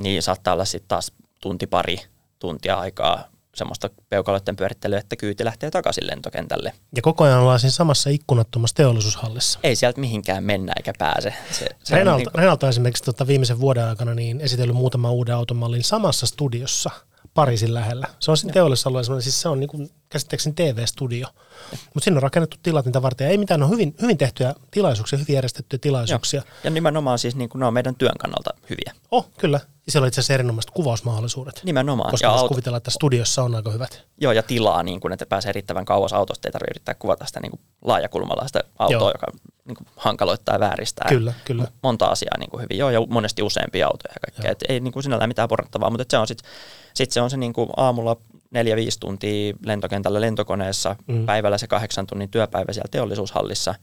niin 0.00 0.22
saattaa 0.22 0.54
olla 0.54 0.64
sitten 0.64 0.88
taas 0.88 1.12
tunti 1.40 1.66
pari 1.66 1.98
tuntia 2.38 2.74
aikaa 2.74 3.28
semmoista 3.54 3.90
peukaloiden 4.08 4.56
pyörittelyä, 4.56 4.98
että 4.98 5.16
kyyti 5.16 5.44
lähtee 5.44 5.70
takaisin 5.70 6.06
lentokentälle. 6.06 6.72
Ja 6.96 7.02
koko 7.02 7.24
ajan 7.24 7.40
ollaan 7.40 7.60
siinä 7.60 7.70
samassa 7.70 8.10
ikkunattomassa 8.10 8.76
teollisuushallissa. 8.76 9.58
Ei 9.62 9.76
sieltä 9.76 10.00
mihinkään 10.00 10.44
mennä 10.44 10.72
eikä 10.76 10.92
pääse. 10.98 11.34
Se, 11.50 11.66
se 11.84 11.94
on 11.94 11.98
Renault, 11.98 12.18
niinku- 12.18 12.38
Renault 12.38 12.62
on 12.62 12.68
esimerkiksi 12.68 13.04
tota 13.04 13.26
viimeisen 13.26 13.60
vuoden 13.60 13.84
aikana 13.84 14.14
niin 14.14 14.40
esitellyt 14.40 14.76
muutaman 14.76 15.12
uuden 15.12 15.34
automallin 15.34 15.84
samassa 15.84 16.26
studiossa 16.26 16.90
Pariisin 17.34 17.74
lähellä. 17.74 18.06
Se 18.20 18.30
on 18.30 18.36
siinä 18.36 18.52
teollisuusalueella 18.52 19.20
siis 19.20 19.40
se 19.40 19.48
on 19.48 19.60
niin 19.60 19.68
kuin, 19.68 19.90
käsittääkseni 20.08 20.54
TV-studio. 20.54 21.26
Mutta 21.70 22.04
sinne 22.04 22.18
on 22.18 22.22
rakennettu 22.22 22.56
tilat 22.62 22.84
niitä 22.84 23.02
varten. 23.02 23.24
Ja 23.24 23.30
ei 23.30 23.38
mitään, 23.38 23.60
ne 23.60 23.64
on 23.66 23.72
hyvin, 23.72 23.94
hyvin 24.02 24.18
tehtyjä 24.18 24.54
tilaisuuksia, 24.70 25.18
hyvin 25.18 25.34
järjestettyjä 25.34 25.78
tilaisuuksia. 25.78 26.42
Joo. 26.46 26.56
Ja 26.64 26.70
nimenomaan 26.70 27.18
siis 27.18 27.36
niin 27.36 27.48
kuin 27.48 27.60
ne 27.60 27.66
on 27.66 27.74
meidän 27.74 27.94
työn 27.94 28.18
kannalta 28.18 28.50
hyviä. 28.70 28.94
Oh, 29.10 29.30
kyllä. 29.38 29.60
Ja 29.86 29.92
siellä 29.92 30.04
on 30.04 30.08
itse 30.08 30.20
asiassa 30.20 30.34
erinomaiset 30.34 30.70
kuvausmahdollisuudet. 30.70 31.60
Nimenomaan. 31.64 32.10
Koska 32.10 32.26
ja, 32.26 32.30
voisi 32.30 32.42
auto, 32.42 32.48
kuvitella, 32.48 32.76
että 32.76 32.90
studiossa 32.90 33.42
on 33.42 33.54
aika 33.54 33.70
hyvät. 33.70 34.02
joo, 34.20 34.32
ja 34.32 34.42
tilaa, 34.42 34.82
niin 34.82 35.00
kuin, 35.00 35.12
että 35.12 35.26
pääsee 35.26 35.52
riittävän 35.52 35.84
kauas 35.84 36.12
autosta, 36.12 36.48
ei 36.48 36.52
tarvitse 36.52 36.70
yrittää 36.70 36.94
kuvata 36.94 37.26
sitä 37.26 37.40
niin 37.40 37.50
kuin 37.50 37.60
laajakulmalla 37.84 38.46
sitä 38.46 38.60
autoa, 38.78 38.98
Joo. 38.98 39.10
joka 39.10 39.26
niin 39.64 39.76
kuin 39.76 39.86
hankaloittaa 39.96 40.54
ja 40.54 40.60
vääristää. 40.60 41.08
Kyllä, 41.08 41.32
kyllä. 41.44 41.68
Monta 41.82 42.06
asiaa 42.06 42.38
niin 42.38 42.50
kuin 42.50 42.62
hyvin, 42.62 42.78
joo, 42.78 42.90
ja 42.90 43.00
monesti 43.08 43.42
useampia 43.42 43.86
autoja 43.86 44.12
ja 44.14 44.20
kaikkea. 44.20 44.50
Et 44.50 44.64
ei 44.68 44.80
niin 44.80 44.92
kuin 44.92 45.02
sinällään 45.02 45.30
mitään 45.30 45.48
porrattavaa, 45.48 45.90
mutta 45.90 46.04
se 46.08 46.18
on 46.18 46.26
sitten 46.26 46.50
sit 46.94 47.10
se 47.10 47.20
on 47.20 47.30
se 47.30 47.36
niin 47.36 47.52
kuin 47.52 47.68
aamulla 47.76 48.16
neljä, 48.50 48.76
viisi 48.76 49.00
tuntia 49.00 49.54
lentokentällä 49.64 50.20
lentokoneessa, 50.20 50.96
mm. 51.06 51.26
päivällä 51.26 51.58
se 51.58 51.66
kahdeksan 51.66 52.06
tunnin 52.06 52.30
työpäivä 52.30 52.72
siellä 52.72 52.88
teollisuushallissa, 52.90 53.74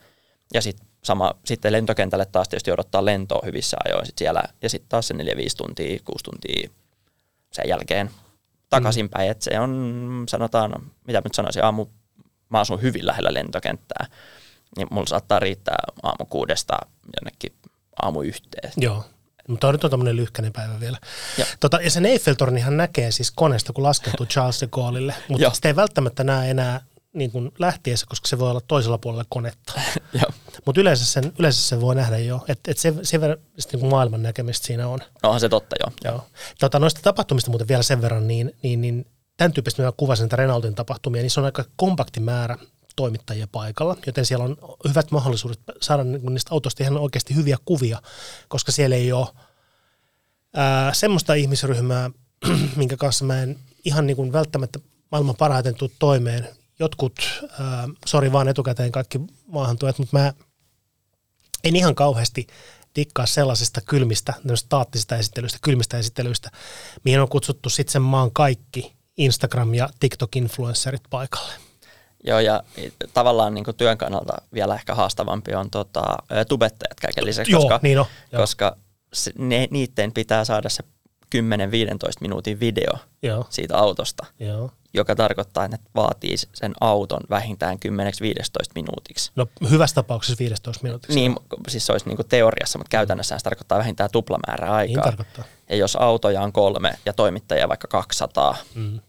ja 0.53 0.61
sitten 0.61 0.87
sama, 1.03 1.33
sitten 1.45 1.71
lentokentälle 1.71 2.25
taas 2.25 2.49
tietysti 2.49 2.71
odottaa 2.71 3.05
lentoa 3.05 3.41
hyvissä 3.45 3.77
ajoin 3.85 4.05
sit 4.05 4.17
siellä, 4.17 4.43
ja 4.61 4.69
sitten 4.69 4.89
taas 4.89 5.07
se 5.07 5.13
neljä, 5.13 5.37
viisi 5.37 5.57
tuntia, 5.57 5.99
kuusi 6.05 6.23
tuntia 6.23 6.69
sen 7.51 7.69
jälkeen 7.69 8.09
takaisinpäin, 8.69 9.31
että 9.31 9.43
se 9.43 9.59
on, 9.59 10.23
sanotaan, 10.29 10.91
mitä 11.07 11.21
nyt 11.23 11.33
sanoisin, 11.33 11.63
aamu, 11.63 11.85
mä 12.49 12.59
asun 12.59 12.81
hyvin 12.81 13.07
lähellä 13.07 13.33
lentokenttää, 13.33 14.05
niin 14.77 14.87
mulla 14.91 15.07
saattaa 15.07 15.39
riittää 15.39 15.77
aamu 16.03 16.25
kuudesta 16.29 16.77
jonnekin 17.17 17.53
aamu 18.01 18.21
yhteen. 18.21 18.71
Joo. 18.77 19.05
Mutta 19.47 19.67
on 19.67 19.73
nyt 19.73 19.83
on 19.83 19.89
tämmöinen 19.89 20.15
lyhkäinen 20.15 20.53
päivä 20.53 20.79
vielä. 20.79 20.97
Joo. 21.37 21.47
Tota, 21.59 21.79
ja 21.81 21.91
sen 21.91 22.05
Eiffeltornihan 22.05 22.77
näkee 22.77 23.11
siis 23.11 23.31
koneesta, 23.31 23.73
kun 23.73 23.83
laskeutuu 23.83 24.25
Charles 24.33 24.61
de 24.61 24.67
Gaulleille, 24.67 25.15
mutta 25.27 25.51
sitä 25.53 25.67
ei 25.67 25.75
välttämättä 25.75 26.23
näe 26.23 26.51
enää 26.51 26.81
niin 27.13 27.31
kuin 27.31 27.51
lähtiessä, 27.59 28.05
koska 28.09 28.27
se 28.27 28.39
voi 28.39 28.49
olla 28.49 28.61
toisella 28.67 28.97
puolella 28.97 29.25
konetta. 29.29 29.73
Joo. 30.21 30.31
Mutta 30.65 30.81
yleensä 30.81 31.05
sen, 31.05 31.33
yleensä 31.39 31.61
sen 31.61 31.81
voi 31.81 31.95
nähdä 31.95 32.17
jo, 32.17 32.45
että 32.47 32.71
et 32.71 32.77
se, 32.77 32.93
sen 33.03 33.21
verran 33.21 33.37
niin 33.73 33.85
maailman 33.85 34.23
näkemistä 34.23 34.67
siinä 34.67 34.87
on. 34.87 34.99
No 34.99 35.29
onhan 35.29 35.39
se 35.39 35.49
totta, 35.49 35.75
joo. 35.79 35.91
Joo. 36.03 36.27
Tota, 36.59 36.79
noista 36.79 37.01
tapahtumista 37.03 37.51
muuten 37.51 37.67
vielä 37.67 37.83
sen 37.83 38.01
verran, 38.01 38.27
niin, 38.27 38.55
niin, 38.63 38.81
niin 38.81 39.05
tämän 39.37 39.53
tyyppistä 39.53 39.83
mä 39.83 39.91
kuvasin 39.97 40.23
näitä 40.23 40.35
Renaultin 40.35 40.75
tapahtumia, 40.75 41.21
niin 41.21 41.31
se 41.31 41.39
on 41.39 41.45
aika 41.45 41.65
kompakti 41.75 42.19
määrä 42.19 42.57
toimittajia 42.95 43.47
paikalla, 43.51 43.97
joten 44.05 44.25
siellä 44.25 44.45
on 44.45 44.57
hyvät 44.89 45.11
mahdollisuudet 45.11 45.59
saada 45.81 46.03
niin 46.03 46.21
kuin 46.21 46.33
niistä 46.33 46.53
autoista 46.53 46.83
ihan 46.83 46.97
oikeasti 46.97 47.35
hyviä 47.35 47.57
kuvia, 47.65 48.01
koska 48.47 48.71
siellä 48.71 48.95
ei 48.95 49.11
ole 49.11 49.27
ää, 50.55 50.93
semmoista 50.93 51.33
ihmisryhmää, 51.33 52.09
minkä 52.75 52.97
kanssa 52.97 53.25
mä 53.25 53.41
en 53.41 53.59
ihan 53.85 54.07
niin 54.07 54.17
kuin 54.17 54.33
välttämättä 54.33 54.79
maailman 55.11 55.35
parhaiten 55.35 55.75
tuu 55.75 55.91
toimeen. 55.99 56.49
Jotkut, 56.79 57.13
ää, 57.59 57.89
sori 58.05 58.31
vaan 58.31 58.47
etukäteen 58.47 58.91
kaikki 58.91 59.21
maahantuojat, 59.47 59.99
mutta 59.99 60.17
mä 60.17 60.33
en 61.63 61.75
ihan 61.75 61.95
kauheasti 61.95 62.47
dikkaa 62.95 63.25
sellaisista 63.25 63.81
kylmistä, 63.81 64.33
staattisista 64.55 65.15
esittelyistä, 65.15 65.59
kylmistä 65.61 65.97
esittelyistä, 65.97 66.49
mihin 67.03 67.19
on 67.19 67.29
kutsuttu 67.29 67.69
sitten 67.69 67.91
sen 67.91 68.01
maan 68.01 68.31
kaikki 68.31 68.93
Instagram- 69.21 69.75
ja 69.75 69.89
TikTok-influencerit 69.99 71.03
paikalle. 71.09 71.53
Joo, 72.23 72.39
ja 72.39 72.63
tavallaan 73.13 73.53
niin 73.53 73.65
työn 73.77 73.97
kannalta 73.97 74.33
vielä 74.53 74.75
ehkä 74.75 74.95
haastavampi 74.95 75.55
on 75.55 75.69
tota, 75.69 76.03
tubettajat 76.49 76.99
kaiken 76.99 77.25
lisäksi, 77.25 77.51
Joo, 77.51 77.61
koska, 77.61 77.79
niin 77.83 77.99
on, 77.99 78.05
koska 78.35 78.77
se, 79.13 79.31
ne, 79.37 79.67
niiden 79.71 80.11
pitää 80.11 80.45
saada 80.45 80.69
se 80.69 80.83
10-15 81.35 81.39
minuutin 82.21 82.59
video 82.59 82.93
Joo, 83.21 83.45
siitä 83.49 83.77
autosta, 83.77 84.25
joo. 84.39 84.71
joka 84.93 85.15
tarkoittaa, 85.15 85.65
että 85.65 85.89
vaatii 85.95 86.37
sen 86.37 86.73
auton 86.81 87.21
vähintään 87.29 87.77
10-15 87.87 87.91
minuutiksi. 88.75 89.31
No 89.35 89.47
hyvässä 89.69 89.95
tapauksessa 89.95 90.39
15 90.39 90.83
minuutiksi. 90.83 91.15
Niin, 91.15 91.35
siis 91.67 91.85
se 91.85 91.91
olisi 91.91 92.09
niin 92.09 92.17
teoriassa, 92.29 92.79
mutta 92.79 92.89
käytännössä 92.89 93.37
se 93.37 93.43
tarkoittaa 93.43 93.77
vähintään 93.77 94.09
tuplamäärää 94.11 94.71
aikaa. 94.71 94.95
Niin 94.95 95.03
tarkoittaa. 95.03 95.43
Ja 95.69 95.75
jos 95.75 95.95
autoja 95.95 96.41
on 96.41 96.53
kolme 96.53 96.93
ja 97.05 97.13
toimittajia 97.13 97.69
vaikka 97.69 97.87
200, 97.87 98.55
Mm. 98.75 98.99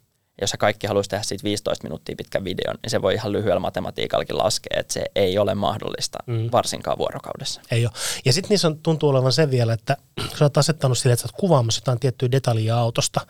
Jos 0.43 0.51
sä 0.51 0.57
kaikki 0.57 0.87
haluaisi 0.87 1.11
tehdä 1.11 1.23
siitä 1.25 1.45
15 1.45 1.83
minuuttia 1.85 2.17
pitkän 2.17 2.45
videon, 2.45 2.75
niin 2.83 2.91
se 2.91 3.03
voi 3.03 3.15
ihan 3.15 3.33
lyhyellä 3.33 3.61
matematiikallakin 3.61 4.39
laskea, 4.39 4.81
että 4.81 4.93
se 4.93 5.05
ei 5.15 5.39
ole 5.39 5.55
mahdollista, 5.55 6.19
Mm. 6.27 6.49
varsinkaan 6.53 6.99
vuorokaudessa. 6.99 7.61
Ei 7.71 7.87
ole. 7.87 7.93
Ja 8.25 8.33
sitten 8.33 8.49
niissä 8.49 8.69
on, 8.69 8.79
tuntuu 8.79 9.09
olevan 9.09 9.33
se 9.33 9.51
vielä, 9.51 9.73
että 9.73 9.97
kun 10.29 10.39
sä 10.39 10.45
oot 10.45 10.57
asettanut 10.57 10.99
sille, 10.99 11.13
että 11.13 11.23
sä 11.23 11.27
oot 11.27 11.41
kuvaamassa 11.41 11.79
jotain 11.81 12.01
tiettyä 12.01 12.31
detaljia 12.31 12.79
autosta, 12.79 13.21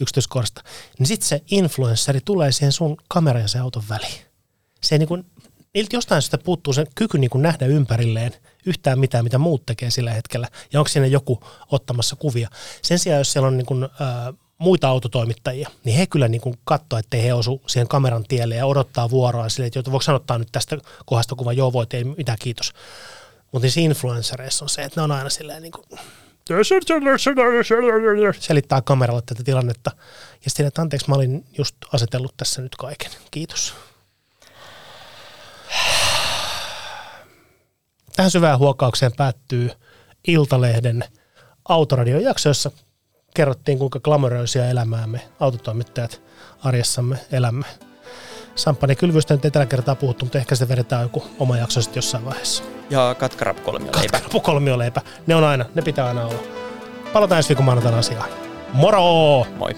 yksityiskohdasta, 0.00 0.62
niin 0.98 1.06
sitten 1.06 1.28
se 1.28 1.42
influenssari 1.50 2.20
tulee 2.24 2.52
siihen 2.52 2.72
sun 2.72 2.96
kameran 3.08 3.42
ja 3.42 3.48
sen 3.48 3.62
auton 3.62 3.82
väliin. 3.88 4.20
Se 4.82 4.94
ei 4.94 4.98
niin 4.98 5.08
kuin, 5.08 5.26
niiltä 5.74 5.96
jostain 5.96 6.22
syystä 6.22 6.38
puuttuu 6.38 6.72
se 6.72 6.86
kyky 6.94 7.18
niin 7.18 7.30
kuin 7.30 7.42
nähdä 7.42 7.66
ympärilleen 7.66 8.32
yhtään 8.66 8.98
mitään, 8.98 9.24
mitä 9.24 9.38
muut 9.38 9.66
tekee 9.66 9.90
sillä 9.90 10.12
hetkellä. 10.12 10.48
Ja 10.72 10.80
onko 10.80 10.88
siinä 10.88 11.06
joku 11.06 11.40
ottamassa 11.70 12.16
kuvia. 12.16 12.48
Sen 12.82 12.98
sijaan, 12.98 13.18
jos 13.20 13.32
siellä 13.32 13.46
on 13.46 13.56
niin 13.56 13.66
kuin, 13.66 13.88
ää, 14.00 14.32
muita 14.60 14.88
autotoimittajia, 14.88 15.68
niin 15.84 15.96
he 15.96 16.06
kyllä 16.06 16.28
niin 16.28 16.42
katsoo, 16.64 16.98
ettei 16.98 17.22
he 17.22 17.34
osu 17.34 17.62
siihen 17.66 17.88
kameran 17.88 18.24
tielle 18.24 18.54
ja 18.54 18.66
odottaa 18.66 19.10
vuoroa 19.10 19.48
sille, 19.48 19.66
että 19.66 19.92
voiko 19.92 20.02
sanottaa 20.02 20.38
nyt 20.38 20.48
tästä 20.52 20.78
kohdasta 21.06 21.34
kuva, 21.34 21.52
joo 21.52 21.72
voit, 21.72 21.94
ei 21.94 22.04
mitään 22.04 22.38
kiitos. 22.40 22.72
Mutta 23.52 23.64
niissä 23.64 23.80
influenssereissa 23.80 24.64
on 24.64 24.68
se, 24.68 24.82
että 24.82 25.00
ne 25.00 25.04
on 25.04 25.12
aina 25.12 25.30
silleen 25.30 25.62
niin 25.62 25.72
kuin, 25.72 25.86
selittää 28.40 28.82
kameralle 28.82 29.22
tätä 29.26 29.44
tilannetta. 29.44 29.90
Ja 30.44 30.50
sitten, 30.50 30.66
että 30.66 30.82
anteeksi, 30.82 31.08
mä 31.08 31.14
olin 31.14 31.44
just 31.58 31.76
asetellut 31.92 32.34
tässä 32.36 32.62
nyt 32.62 32.76
kaiken. 32.76 33.10
Kiitos. 33.30 33.74
Tähän 38.16 38.30
syvään 38.30 38.58
huokaukseen 38.58 39.12
päättyy 39.16 39.70
Iltalehden 40.28 41.04
autoradiojakso, 41.68 42.48
jossa 42.48 42.70
kerrottiin, 43.34 43.78
kuinka 43.78 44.00
glamoröisiä 44.00 44.70
elämää 44.70 45.06
me 45.06 45.20
autotoimittajat 45.40 46.22
arjessamme 46.64 47.16
elämme. 47.32 47.66
Samppanien 48.54 48.96
kylvystä 48.96 49.34
nyt 49.34 49.44
ei 49.44 49.50
tällä 49.50 49.66
kertaa 49.66 49.94
puhuttu, 49.94 50.24
mutta 50.24 50.38
ehkä 50.38 50.54
se 50.54 50.68
vedetään 50.68 51.02
joku 51.02 51.24
oma 51.38 51.56
jakso 51.56 51.82
sitten 51.82 51.98
jossain 51.98 52.24
vaiheessa. 52.24 52.64
Ja 52.90 53.16
katkarap 53.18 53.64
kolmio 53.64 53.86
leipä. 53.86 54.00
Katkarapu 54.00 54.40
kolmioleipä. 54.40 55.00
Ne 55.26 55.34
on 55.34 55.44
aina, 55.44 55.64
ne 55.74 55.82
pitää 55.82 56.06
aina 56.06 56.24
olla. 56.24 56.40
palataan 57.12 57.36
ensi 57.36 57.48
viikon 57.48 57.64
maanantaina 57.64 57.98
asiaan. 57.98 58.30
Moro! 58.72 59.46
Moi. 59.56 59.74